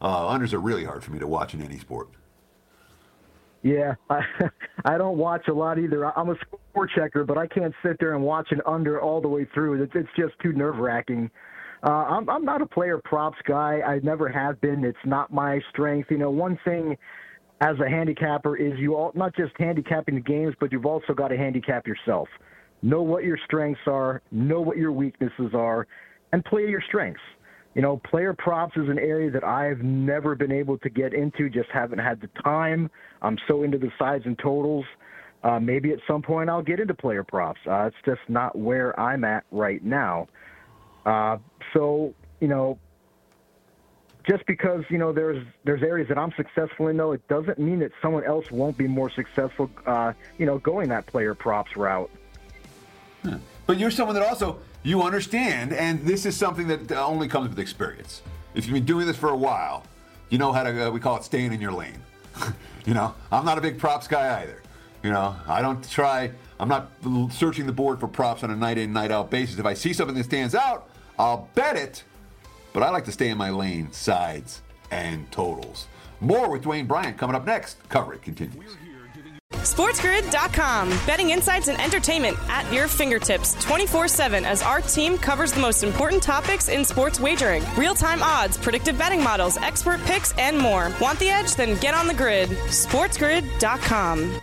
[0.00, 2.08] Uh, unders are really hard for me to watch in any sport.
[3.62, 4.22] Yeah, I,
[4.84, 6.16] I don't watch a lot either.
[6.18, 6.36] I'm a
[6.70, 9.82] score checker, but I can't sit there and watch an under all the way through.
[9.82, 11.30] It's, it's just too nerve wracking.
[11.82, 13.80] Uh, I'm, I'm not a player props guy.
[13.80, 14.84] I never have been.
[14.84, 16.10] It's not my strength.
[16.10, 16.96] You know, one thing
[17.60, 21.28] as a handicapper is you all not just handicapping the games, but you've also got
[21.28, 22.28] to handicap yourself.
[22.82, 25.86] Know what your strengths are, know what your weaknesses are,
[26.32, 27.20] and play your strengths.
[27.74, 31.48] You know, player props is an area that I've never been able to get into,
[31.48, 32.90] just haven't had the time.
[33.22, 34.84] I'm so into the sides and totals.
[35.42, 37.60] Uh, maybe at some point I'll get into player props.
[37.70, 40.26] Uh, it's just not where I'm at right now.
[41.04, 41.36] Uh,
[41.72, 42.78] so, you know,
[44.26, 47.78] just because you know there's there's areas that I'm successful in, though, it doesn't mean
[47.78, 49.70] that someone else won't be more successful.
[49.86, 52.10] Uh, you know, going that player props route.
[53.66, 57.58] But you're someone that also you understand, and this is something that only comes with
[57.58, 58.22] experience.
[58.54, 59.84] If you've been doing this for a while,
[60.28, 62.00] you know how to, uh, we call it staying in your lane.
[62.86, 64.62] you know, I'm not a big props guy either.
[65.02, 66.90] You know, I don't try, I'm not
[67.32, 69.58] searching the board for props on a night in, night out basis.
[69.58, 72.04] If I see something that stands out, I'll bet it,
[72.76, 74.60] but I like to stay in my lane, sides
[74.90, 75.86] and totals.
[76.20, 77.78] More with Dwayne Bryant coming up next.
[77.88, 78.76] Cover it continues.
[79.52, 80.90] SportsGrid.com.
[81.06, 85.84] Betting insights and entertainment at your fingertips 24 7 as our team covers the most
[85.84, 90.92] important topics in sports wagering real time odds, predictive betting models, expert picks, and more.
[91.00, 91.54] Want the edge?
[91.54, 92.50] Then get on the grid.
[92.50, 94.38] SportsGrid.com.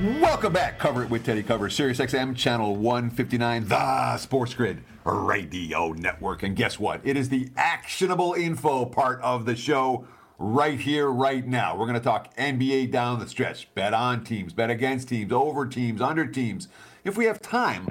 [0.00, 0.78] Welcome back.
[0.78, 6.42] Cover it with Teddy Cover, Sirius XM, channel 159, the Sports Grid Radio Network.
[6.42, 7.02] And guess what?
[7.04, 10.06] It is the actionable info part of the show
[10.38, 11.76] right here, right now.
[11.76, 15.66] We're going to talk NBA down the stretch, bet on teams, bet against teams, over
[15.66, 16.68] teams, under teams.
[17.04, 17.86] If we have time,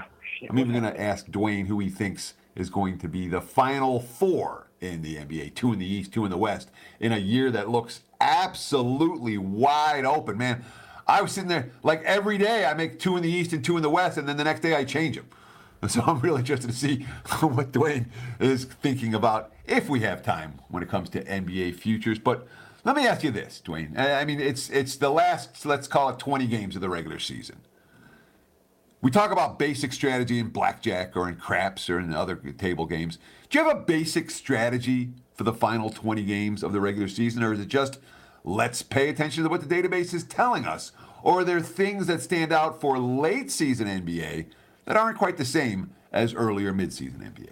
[0.50, 4.00] I'm even going to ask Dwayne who he thinks is going to be the final
[4.00, 7.52] four in the NBA two in the East, two in the West, in a year
[7.52, 10.40] that looks absolutely wide open.
[10.40, 10.66] Man,
[11.10, 13.76] I was sitting there like every day I make two in the East and two
[13.78, 15.28] in the West, and then the next day I change them.
[15.88, 17.04] So I'm really interested to see
[17.40, 22.20] what Dwayne is thinking about if we have time when it comes to NBA futures.
[22.20, 22.46] But
[22.84, 23.98] let me ask you this, Dwayne.
[23.98, 27.62] I mean, it's it's the last, let's call it 20 games of the regular season.
[29.02, 33.18] We talk about basic strategy in blackjack or in craps or in other table games.
[33.50, 37.42] Do you have a basic strategy for the final 20 games of the regular season,
[37.42, 38.00] or is it just
[38.44, 40.92] let's pay attention to what the database is telling us?
[41.22, 44.48] Or are there things that stand out for late season NBA
[44.86, 47.50] that aren't quite the same as earlier midseason NBA.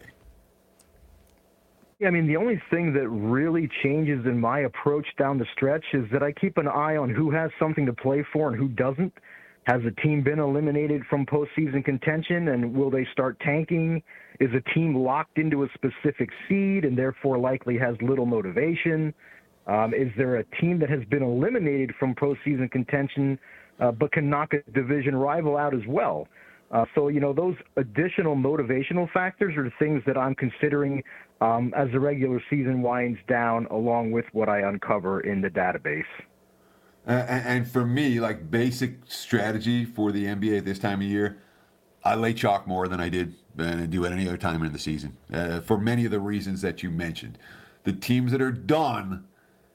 [1.99, 5.85] Yeah, I mean, the only thing that really changes in my approach down the stretch
[5.93, 8.67] is that I keep an eye on who has something to play for and who
[8.67, 9.13] doesn't.
[9.63, 14.01] Has a team been eliminated from postseason contention, and will they start tanking?
[14.39, 19.13] Is a team locked into a specific seed and therefore likely has little motivation?
[19.67, 23.37] Um, is there a team that has been eliminated from postseason contention
[23.79, 26.27] uh, but can knock a division rival out as well?
[26.71, 31.03] Uh, so, you know, those additional motivational factors are the things that I'm considering
[31.39, 36.03] um, as the regular season winds down, along with what I uncover in the database.
[37.05, 41.37] and for me, like basic strategy for the NBA at this time of year,
[42.03, 44.71] I lay chalk more than I did and I do at any other time in
[44.71, 47.37] the season uh, for many of the reasons that you mentioned.
[47.83, 49.25] The teams that are done,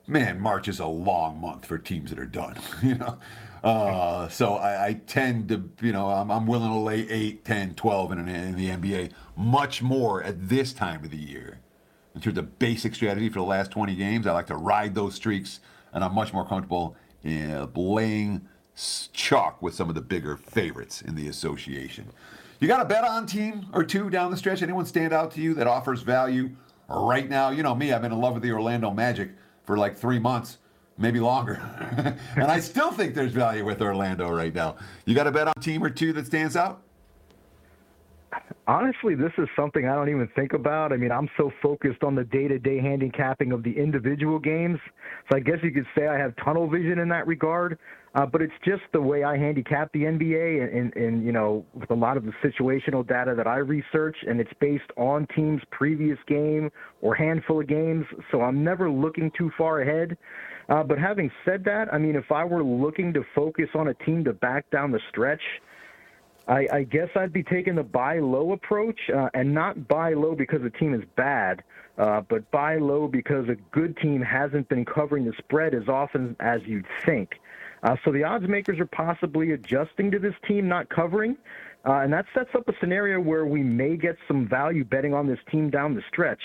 [0.06, 2.56] man, March is a long month for teams that are done.
[2.82, 3.18] You know,
[3.62, 7.74] uh, so I, I, tend to, you know, I'm, I'm, willing to lay 8, 10,
[7.74, 11.60] 12 in, in the NBA much more at this time of the year.
[12.14, 15.14] In terms of basic strategy for the last 20 games, I like to ride those
[15.14, 15.60] streaks,
[15.92, 18.48] and I'm much more comfortable in laying
[19.12, 22.06] chalk with some of the bigger favorites in the association.
[22.58, 24.62] You got a bet on team or two down the stretch?
[24.62, 26.50] Anyone stand out to you that offers value
[26.88, 27.50] right now?
[27.50, 29.30] You know me, I've been in love with the Orlando Magic
[29.64, 30.58] for like three months
[30.98, 31.60] maybe longer.
[32.36, 34.76] and I still think there's value with Orlando right now.
[35.04, 36.82] You got a bet on team or two that stands out?
[38.66, 40.92] Honestly, this is something I don't even think about.
[40.92, 44.78] I mean, I'm so focused on the day-to-day handicapping of the individual games.
[45.30, 47.78] So I guess you could say I have tunnel vision in that regard.
[48.14, 51.64] Uh, but it's just the way I handicap the NBA, and, and, and you know,
[51.72, 55.62] with a lot of the situational data that I research, and it's based on teams'
[55.70, 56.70] previous game
[57.00, 58.04] or handful of games.
[58.30, 60.18] So I'm never looking too far ahead.
[60.68, 63.94] Uh, but having said that, I mean, if I were looking to focus on a
[63.94, 65.42] team to back down the stretch,
[66.46, 70.34] I, I guess I'd be taking the buy low approach, uh, and not buy low
[70.34, 71.62] because the team is bad,
[71.96, 76.36] uh, but buy low because a good team hasn't been covering the spread as often
[76.40, 77.30] as you'd think.
[77.82, 81.36] Uh, so the odds makers are possibly adjusting to this team not covering,
[81.84, 85.26] uh, and that sets up a scenario where we may get some value betting on
[85.26, 86.42] this team down the stretch.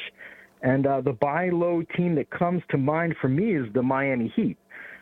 [0.63, 4.33] And uh, the buy low team that comes to mind for me is the Miami
[4.35, 4.57] Heat.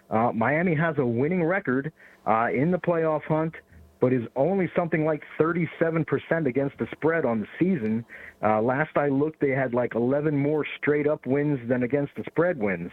[0.09, 1.91] Uh, Miami has a winning record
[2.27, 3.53] uh, in the playoff hunt,
[4.01, 6.05] but is only something like 37%
[6.47, 8.05] against the spread on the season.
[8.43, 12.23] Uh, last I looked, they had like 11 more straight up wins than against the
[12.27, 12.91] spread wins.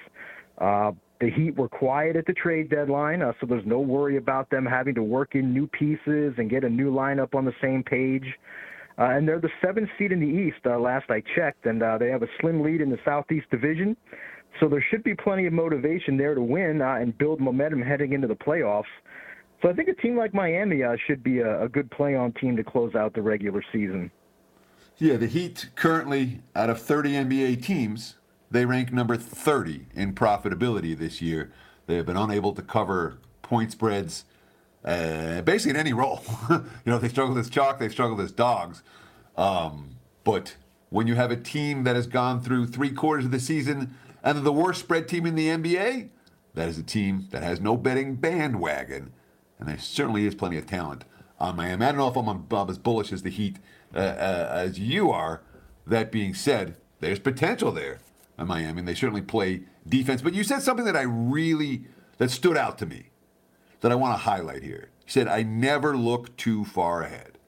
[1.23, 4.67] The Heat were quiet at the trade deadline, uh, so there's no worry about them
[4.67, 8.25] having to work in new pieces and get a new lineup on the same page.
[8.99, 11.97] Uh, and they're the seventh seed in the East, uh, last I checked, and uh,
[11.97, 13.97] they have a slim lead in the Southeast Division.
[14.59, 18.15] So there should be plenty of motivation there to win uh, and build momentum heading
[18.15, 18.91] into the playoffs.
[19.63, 22.33] So I think a team like Miami uh, should be a, a good play on
[22.33, 24.11] team to close out the regular season.
[24.99, 28.17] Yeah, the Heat currently, out of 30 NBA teams,
[28.53, 31.51] they rank number 30 in profitability this year.
[31.87, 34.25] They have been unable to cover point spreads
[34.85, 36.23] uh, basically in any role.
[36.51, 38.83] you know, they struggle as chalk, they struggle as dogs.
[39.37, 40.57] Um, but
[40.91, 44.45] when you have a team that has gone through three quarters of the season and
[44.45, 46.11] the worst spread team in the NBA,
[46.55, 49.13] that is a team that has no betting bandwagon.
[49.59, 51.05] And there certainly is plenty of talent
[51.41, 51.87] on Miami.
[51.87, 53.59] I don't know if I'm, I'm as bullish as the Heat
[53.95, 55.41] uh, uh, as you are.
[55.87, 57.99] That being said, there's potential there
[58.39, 60.23] in Miami, and they certainly play defense.
[60.23, 61.85] But you said something that I really
[62.19, 63.11] that stood out to me
[63.81, 64.91] that I want to highlight here.
[65.05, 67.39] He said, I never look too far ahead.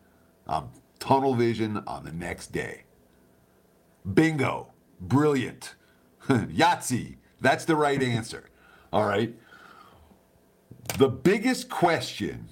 [0.47, 2.85] I'm tunnel vision on the next day.
[4.13, 4.73] Bingo.
[5.01, 5.75] Brilliant.
[6.29, 7.17] Yahtzee.
[7.41, 8.51] That's the right answer.
[8.93, 9.35] All right.
[10.99, 12.49] The biggest question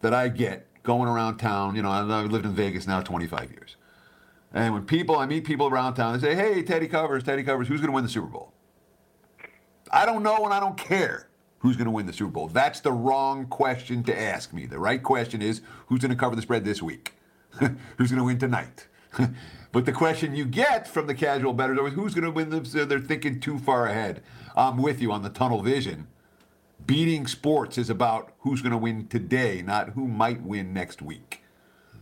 [0.00, 3.76] that I get going around town, you know, I've lived in Vegas now 25 years.
[4.54, 7.68] And when people, I meet people around town, they say, hey, Teddy Covers, Teddy Covers,
[7.68, 8.54] who's going to win the Super Bowl?
[9.90, 11.28] I don't know and I don't care
[11.64, 12.48] who's going to win the Super Bowl?
[12.48, 14.66] That's the wrong question to ask me.
[14.66, 17.14] The right question is who's going to cover the spread this week?
[17.52, 18.86] who's going to win tonight?
[19.72, 22.84] but the question you get from the casual bettors is who's going to win the,
[22.84, 24.22] they're thinking too far ahead.
[24.54, 26.06] I'm with you on the tunnel vision.
[26.84, 31.44] Beating sports is about who's going to win today, not who might win next week.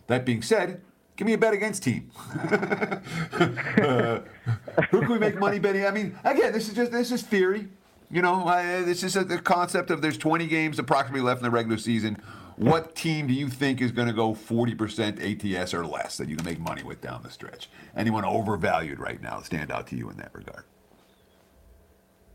[0.08, 0.80] That being said,
[1.16, 2.10] give me a bet against team.
[2.34, 4.20] uh,
[4.90, 5.86] who can we make money betting?
[5.86, 7.68] I mean, again, this is just this is theory.
[8.10, 11.44] You know, uh, this is a, the concept of there's 20 games approximately left in
[11.44, 12.18] the regular season.
[12.56, 16.36] What team do you think is going to go 40% ATS or less that you
[16.36, 17.70] can make money with down the stretch?
[17.96, 20.64] Anyone overvalued right now stand out to you in that regard?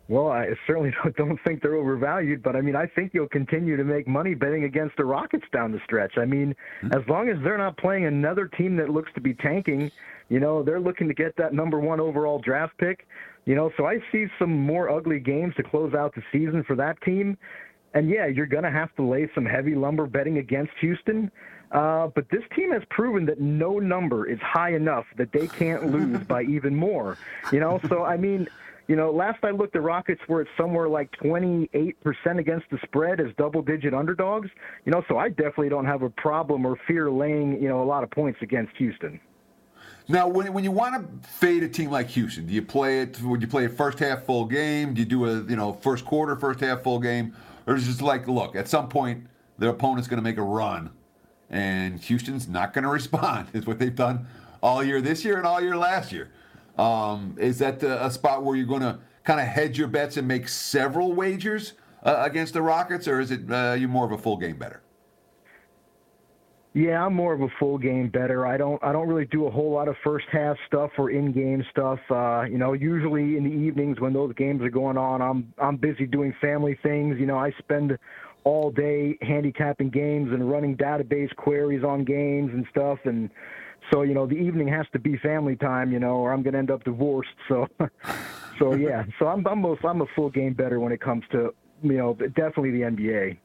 [0.09, 3.83] Well, I certainly don't think they're overvalued, but I mean, I think you'll continue to
[3.83, 6.17] make money betting against the Rockets down the stretch.
[6.17, 6.99] I mean, mm-hmm.
[6.99, 9.91] as long as they're not playing another team that looks to be tanking,
[10.29, 13.07] you know, they're looking to get that number one overall draft pick.
[13.45, 16.75] You know, so I see some more ugly games to close out the season for
[16.75, 17.37] that team.
[17.93, 21.31] And yeah, you're going to have to lay some heavy lumber betting against Houston.
[21.71, 25.91] Uh, but this team has proven that no number is high enough that they can't
[25.91, 27.17] lose by even more.
[27.51, 28.47] You know, so I mean,
[28.87, 31.95] you know, last I looked, the Rockets were at somewhere like 28%
[32.39, 34.49] against the spread as double-digit underdogs.
[34.85, 37.85] You know, so I definitely don't have a problem or fear laying, you know, a
[37.85, 39.19] lot of points against Houston.
[40.07, 43.21] Now, when, when you want to fade a team like Houston, do you play it?
[43.21, 44.93] Would you play a first half full game?
[44.93, 47.35] Do you do a you know first quarter, first half full game,
[47.65, 49.27] or is it just like, look, at some point
[49.57, 50.91] their opponent's going to make a run,
[51.49, 53.49] and Houston's not going to respond?
[53.51, 54.27] Is what they've done
[54.63, 56.31] all year this year and all year last year.
[56.77, 60.27] Um, is that a spot where you're going to kind of hedge your bets and
[60.27, 61.73] make several wagers
[62.03, 64.81] uh, against the Rockets, or is it uh, you more of a full game better?
[66.73, 68.45] Yeah, I'm more of a full game better.
[68.45, 71.31] I don't I don't really do a whole lot of first half stuff or in
[71.31, 71.99] game stuff.
[72.11, 75.77] Uh, you know, usually in the evenings when those games are going on, I'm I'm
[75.77, 77.17] busy doing family things.
[77.19, 77.97] You know, I spend
[78.43, 83.31] all day handicapping games and running database queries on games and stuff and
[83.91, 86.53] so you know the evening has to be family time, you know, or I'm going
[86.53, 87.29] to end up divorced.
[87.47, 87.67] So,
[88.59, 89.03] so yeah.
[89.19, 92.13] So I'm I'm most I'm a full game better when it comes to you know
[92.13, 93.37] definitely the NBA.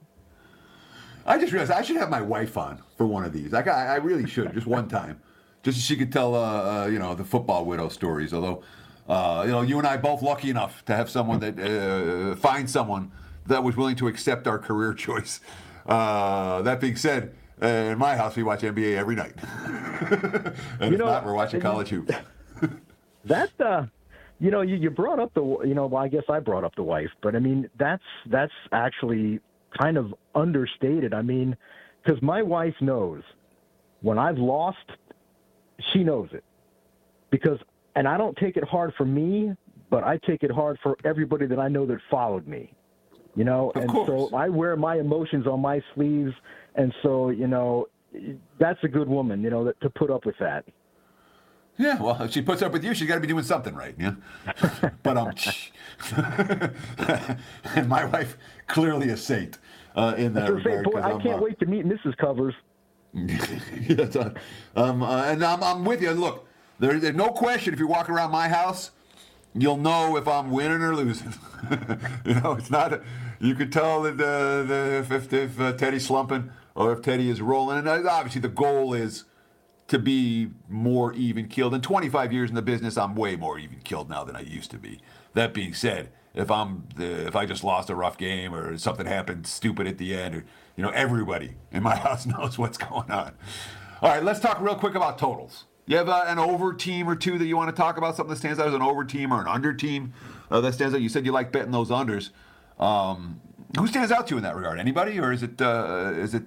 [1.25, 3.53] I just realized I should have my wife on for one of these.
[3.53, 5.21] Like I, I really should, just one time,
[5.63, 8.35] just so she could tell, uh, uh, you know, the football widow stories.
[8.35, 8.63] Although,
[9.09, 12.69] uh, you know, you and I both lucky enough to have someone that uh, find
[12.69, 13.13] someone
[13.47, 15.41] that was willing to accept our career choice.
[15.87, 19.35] Uh, that being said, uh, in my house, we watch NBA every night.
[20.11, 22.15] and you if know, not, we're watching college hoops.
[23.25, 23.87] that's uh,
[24.41, 26.75] you know, you, you brought up the, you know, well, I guess I brought up
[26.75, 29.41] the wife, but I mean, that's that's actually
[29.81, 31.15] kind of understated.
[31.15, 31.57] I mean,
[32.03, 33.23] because my wife knows
[34.01, 34.79] when I've lost,
[35.93, 36.45] she knows it.
[37.31, 37.59] Because,
[37.95, 39.53] and I don't take it hard for me,
[39.91, 42.75] but I take it hard for everybody that I know that followed me.
[43.35, 44.09] You know, of and course.
[44.31, 46.35] so I wear my emotions on my sleeves
[46.75, 47.89] and so, you know,
[48.59, 50.65] that's a good woman, you know, that, to put up with that.
[51.79, 53.95] Yeah, well, if she puts up with you, she's got to be doing something right,
[53.99, 54.15] yeah.
[55.03, 55.33] but um,
[57.75, 59.59] and my wife clearly a saint
[59.97, 60.85] uh, in that regard.
[60.85, 62.17] Boy, I can't uh, wait to meet Mrs.
[62.19, 62.55] Covers.
[63.15, 64.33] yes, uh,
[64.77, 66.11] um, uh, and I'm, I'm with you.
[66.13, 66.47] Look,
[66.79, 68.91] there, there's no question if you walk around my house,
[69.55, 71.33] you'll know if I'm winning or losing.
[72.27, 72.93] you know, it's not.
[72.93, 73.03] A,
[73.43, 77.29] you could tell that uh, the, if, if, if uh, Teddy's slumping or if Teddy
[77.29, 77.79] is rolling.
[77.79, 79.25] And uh, obviously, the goal is
[79.89, 81.75] to be more even killed.
[81.75, 84.71] In 25 years in the business, I'm way more even killed now than I used
[84.71, 85.01] to be.
[85.35, 89.07] That being said, if I'm the, if I just lost a rough game or something
[89.07, 90.45] happened stupid at the end, or
[90.77, 93.35] you know, everybody in my house knows what's going on.
[94.01, 95.65] All right, let's talk real quick about totals.
[95.87, 98.15] You have uh, an over team or two that you want to talk about?
[98.15, 100.13] Something that stands out as an over team or an under team
[100.49, 101.01] uh, that stands out.
[101.01, 102.31] You said you like betting those unders.
[102.83, 103.41] Um,
[103.79, 104.79] who stands out to you in that regard?
[104.79, 106.43] Anybody, or is it uh, is it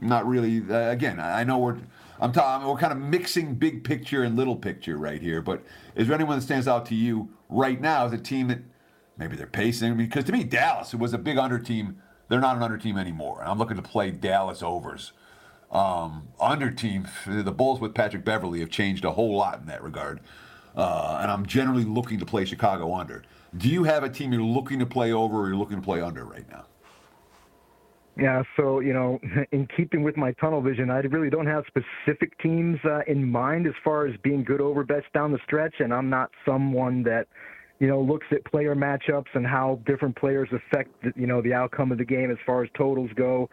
[0.00, 0.62] not really?
[0.68, 1.78] Uh, again, I know we're
[2.20, 5.40] I'm talking we're kind of mixing big picture and little picture right here.
[5.40, 5.62] But
[5.94, 8.60] is there anyone that stands out to you right now as a team that
[9.16, 9.96] maybe they're pacing?
[9.96, 13.40] Because to me, Dallas, was a big under team, they're not an under team anymore.
[13.40, 15.12] And I'm looking to play Dallas overs.
[15.72, 19.82] Um, under team, the Bulls with Patrick Beverley have changed a whole lot in that
[19.82, 20.20] regard.
[20.76, 23.22] Uh, and I'm generally looking to play Chicago under.
[23.56, 26.00] Do you have a team you're looking to play over or you're looking to play
[26.00, 26.66] under right now?
[28.18, 29.20] Yeah, so you know,
[29.52, 33.66] in keeping with my tunnel vision, I really don't have specific teams uh, in mind
[33.66, 37.28] as far as being good over bets down the stretch, and I'm not someone that
[37.78, 41.92] you know looks at player matchups and how different players affect you know the outcome
[41.92, 43.50] of the game as far as totals go.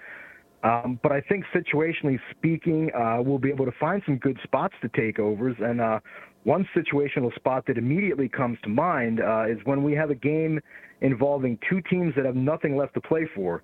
[0.64, 4.76] Um, but I think situationally speaking, uh, we'll be able to find some good spots
[4.82, 6.00] to take overs, and uh,
[6.44, 10.60] one situational spot that immediately comes to mind uh, is when we have a game
[11.02, 13.64] involving two teams that have nothing left to play for.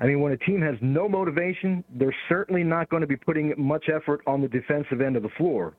[0.00, 3.52] I mean, when a team has no motivation, they're certainly not going to be putting
[3.56, 5.74] much effort on the defensive end of the floor.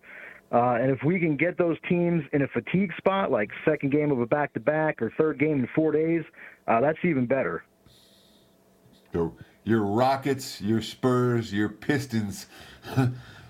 [0.52, 4.12] Uh, and if we can get those teams in a fatigue spot, like second game
[4.12, 6.24] of a back-to-back or third game in four days,
[6.68, 7.64] uh, that's even better.
[9.14, 9.34] Your,
[9.64, 12.48] your Rockets, your Spurs, your Pistons.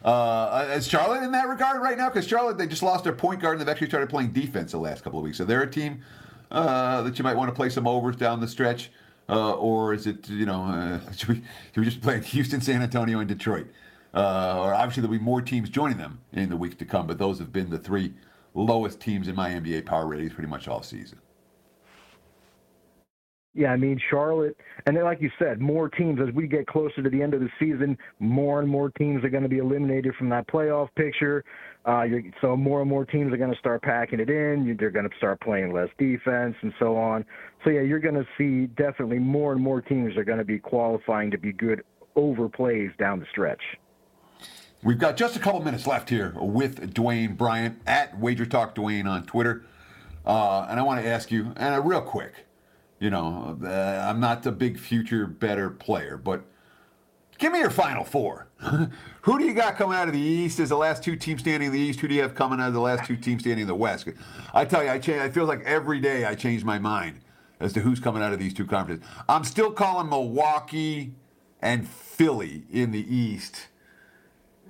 [0.03, 2.09] Uh, is Charlotte in that regard right now?
[2.09, 4.77] Because Charlotte, they just lost their point guard and they've actually started playing defense the
[4.77, 5.37] last couple of weeks.
[5.37, 6.01] So they're a team
[6.51, 8.91] uh, that you might want to play some overs down the stretch.
[9.27, 12.81] Uh, or is it, you know, uh, should, we, should we just play Houston, San
[12.81, 13.67] Antonio, and Detroit?
[14.13, 17.19] Uh, or obviously there'll be more teams joining them in the weeks to come, but
[17.19, 18.13] those have been the three
[18.55, 21.19] lowest teams in my NBA power ratings pretty much all season.
[23.55, 27.01] Yeah, I mean Charlotte, and then like you said, more teams as we get closer
[27.01, 30.13] to the end of the season, more and more teams are going to be eliminated
[30.15, 31.43] from that playoff picture.
[31.83, 32.05] Uh,
[32.41, 34.77] so more and more teams are going to start packing it in.
[34.79, 37.25] They're going to start playing less defense and so on.
[37.63, 40.59] So yeah, you're going to see definitely more and more teams are going to be
[40.59, 41.83] qualifying to be good
[42.15, 43.61] overplays down the stretch.
[44.83, 49.05] We've got just a couple minutes left here with Dwayne Bryant at Wager Talk Dwayne
[49.09, 49.65] on Twitter,
[50.25, 52.45] uh, and I want to ask you, and uh, real quick,
[52.99, 56.43] you know, uh, I'm not a big future better player, but
[57.37, 58.47] give me your final four.
[59.21, 61.67] who do you got coming out of the East as the last two teams standing
[61.67, 62.01] in the East?
[62.01, 64.07] Who do you have coming out of the last two teams standing in the West?
[64.53, 65.21] I tell you, I change.
[65.21, 67.21] I feel like every day I change my mind
[67.59, 69.07] as to who's coming out of these two conferences.
[69.27, 71.13] I'm still calling Milwaukee
[71.61, 73.67] and Philly in the East.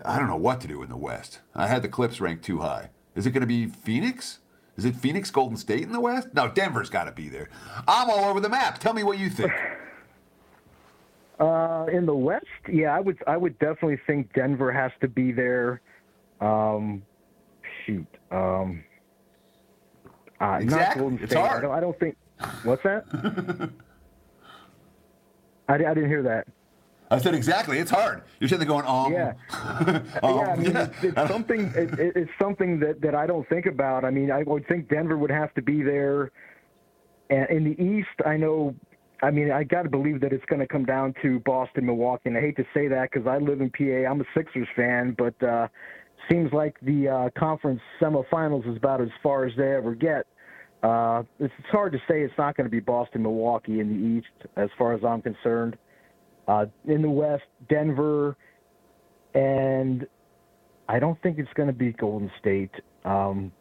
[0.05, 1.39] I don't know what to do in the West.
[1.53, 2.89] I had the Clips ranked too high.
[3.15, 4.38] Is it going to be Phoenix?
[4.79, 6.29] Is it Phoenix, Golden State in the West?
[6.33, 7.49] No, Denver's got to be there.
[7.85, 8.77] I'm all over the map.
[8.77, 9.51] Tell me what you think.
[11.37, 15.33] Uh, in the West, yeah, I would I would definitely think Denver has to be
[15.33, 15.81] there.
[16.39, 17.03] Um,
[17.85, 18.85] shoot, um,
[20.39, 20.67] uh, exactly.
[20.67, 21.37] not Golden State.
[21.37, 22.15] I don't, I don't think.
[22.63, 23.03] What's that?
[25.67, 26.47] I, I didn't hear that.
[27.11, 27.79] I said exactly.
[27.79, 28.21] It's hard.
[28.39, 29.33] You're sitting there going, um, yeah,
[30.23, 30.41] um, yeah.
[30.41, 30.83] I mean, yeah.
[30.83, 31.71] It's, it's something.
[31.75, 34.05] It, it's something that that I don't think about.
[34.05, 36.31] I mean, I would think Denver would have to be there.
[37.29, 38.75] And in the East, I know.
[39.21, 42.29] I mean, I got to believe that it's going to come down to Boston, Milwaukee.
[42.29, 44.09] And I hate to say that because I live in PA.
[44.09, 45.67] I'm a Sixers fan, but uh,
[46.31, 50.25] seems like the uh, conference semifinals is about as far as they ever get.
[50.83, 54.19] Uh, it's, it's hard to say it's not going to be Boston, Milwaukee in the
[54.19, 55.77] East, as far as I'm concerned.
[56.49, 58.35] Uh, in the West, Denver,
[59.35, 60.07] and
[60.87, 62.71] I don't think it's going to be Golden State.
[63.05, 63.51] Um,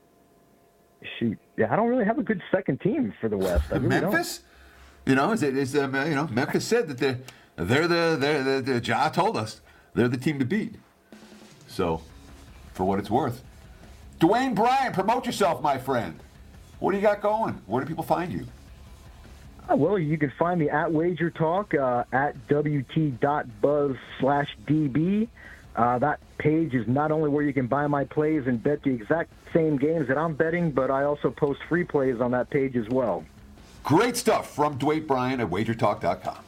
[1.18, 3.70] shoot, yeah, I don't really have a good second team for the West.
[3.70, 5.10] Really Memphis, don't.
[5.10, 7.18] you know, is it is um, you know Memphis said that they're
[7.56, 9.60] they're the they're the, the Ja told us
[9.92, 10.76] they're the team to beat.
[11.66, 12.00] So,
[12.72, 13.44] for what it's worth,
[14.18, 16.18] Dwayne Bryant, promote yourself, my friend.
[16.78, 17.60] What do you got going?
[17.66, 18.46] Where do people find you?
[19.70, 25.28] Oh, well, you can find me at Wager Talk uh, at wt.buzz slash db.
[25.76, 28.90] Uh, that page is not only where you can buy my plays and bet the
[28.90, 32.76] exact same games that I'm betting, but I also post free plays on that page
[32.76, 33.24] as well.
[33.84, 36.38] Great stuff from Dwight Bryan at wagertalk.com.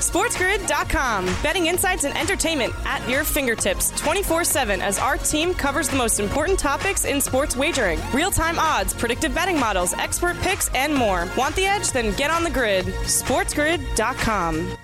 [0.00, 1.26] SportsGrid.com.
[1.42, 6.20] Betting insights and entertainment at your fingertips 24 7 as our team covers the most
[6.20, 11.28] important topics in sports wagering real time odds, predictive betting models, expert picks, and more.
[11.36, 11.90] Want the edge?
[11.92, 12.86] Then get on the grid.
[12.86, 14.76] SportsGrid.com.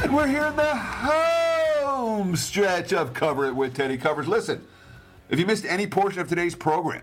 [0.00, 4.28] And we're here in the home stretch of Cover It with Teddy Covers.
[4.28, 4.64] Listen,
[5.28, 7.02] if you missed any portion of today's program,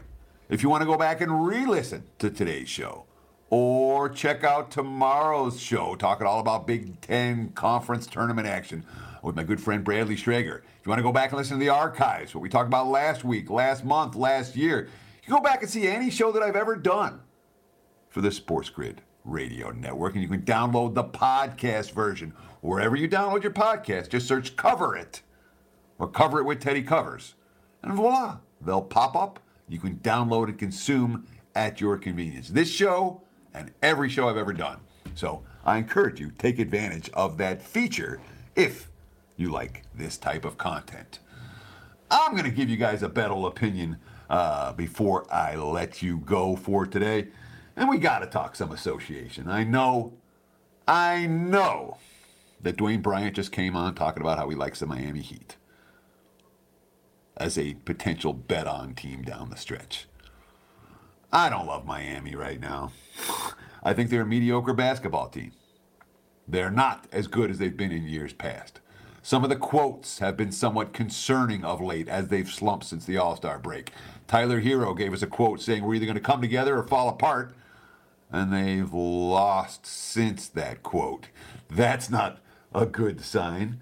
[0.49, 3.05] if you want to go back and re listen to today's show,
[3.49, 8.83] or check out tomorrow's show talking all about Big Ten conference tournament action
[9.21, 10.59] with my good friend Bradley Schrager.
[10.59, 12.87] If you want to go back and listen to the archives, what we talked about
[12.87, 16.43] last week, last month, last year, you can go back and see any show that
[16.43, 17.21] I've ever done
[18.09, 20.13] for the Sports Grid Radio Network.
[20.13, 24.09] And you can download the podcast version wherever you download your podcast.
[24.09, 25.21] Just search Cover It
[25.97, 27.35] or Cover It with Teddy Covers.
[27.81, 29.39] And voila, they'll pop up.
[29.67, 31.25] You can download and consume
[31.55, 32.49] at your convenience.
[32.49, 33.21] This show
[33.55, 34.79] and every show I've ever done.
[35.15, 38.19] So I encourage you take advantage of that feature
[38.55, 38.89] if
[39.37, 41.19] you like this type of content.
[42.11, 43.97] I'm going to give you guys a battle opinion
[44.29, 47.27] uh, before I let you go for today.
[47.75, 49.49] And we got to talk some association.
[49.49, 50.13] I know,
[50.87, 51.97] I know
[52.61, 55.57] that Dwayne Bryant just came on talking about how he likes the Miami Heat
[57.37, 60.07] as a potential bet on team down the stretch.
[61.35, 62.93] I don't love Miami right now.
[63.83, 65.51] I think they're a mediocre basketball team.
[66.47, 68.79] They're not as good as they've been in years past.
[69.21, 73.17] Some of the quotes have been somewhat concerning of late as they've slumped since the
[73.17, 73.91] All Star break.
[74.27, 77.09] Tyler Herro gave us a quote saying we're either going to come together or fall
[77.09, 77.53] apart,
[78.31, 81.27] and they've lost since that quote.
[81.69, 82.39] That's not
[82.73, 83.81] a good sign.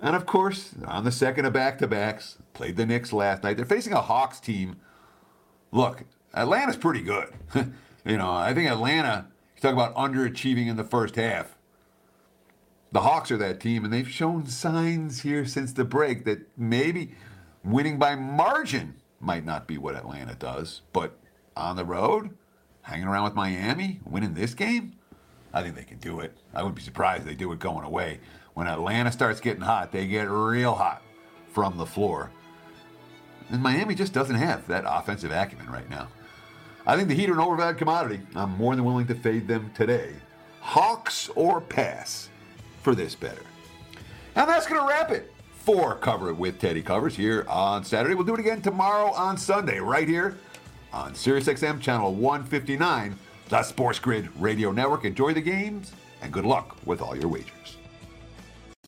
[0.00, 3.56] And of course, on the second of back to backs, played the Knicks last night.
[3.56, 4.76] They're facing a Hawks team.
[5.72, 7.32] Look, Atlanta's pretty good.
[8.04, 9.26] you know, I think Atlanta,
[9.56, 11.56] you talk about underachieving in the first half.
[12.90, 17.14] The Hawks are that team, and they've shown signs here since the break that maybe
[17.64, 20.82] winning by margin might not be what Atlanta does.
[20.92, 21.18] But
[21.56, 22.36] on the road,
[22.82, 24.94] hanging around with Miami, winning this game,
[25.54, 26.36] I think they can do it.
[26.54, 28.20] I wouldn't be surprised if they do it going away.
[28.54, 31.02] When Atlanta starts getting hot, they get real hot
[31.52, 32.30] from the floor.
[33.50, 36.08] And Miami just doesn't have that offensive acumen right now.
[36.86, 38.20] I think the Heat are an overvalued commodity.
[38.34, 40.14] I'm more than willing to fade them today.
[40.60, 42.28] Hawks or pass
[42.82, 43.42] for this better.
[44.34, 48.14] And that's going to wrap it for Cover It with Teddy Covers here on Saturday.
[48.14, 50.38] We'll do it again tomorrow on Sunday, right here
[50.92, 53.16] on SiriusXM Channel 159,
[53.48, 55.04] the Sports Grid Radio Network.
[55.04, 57.76] Enjoy the games and good luck with all your wagers.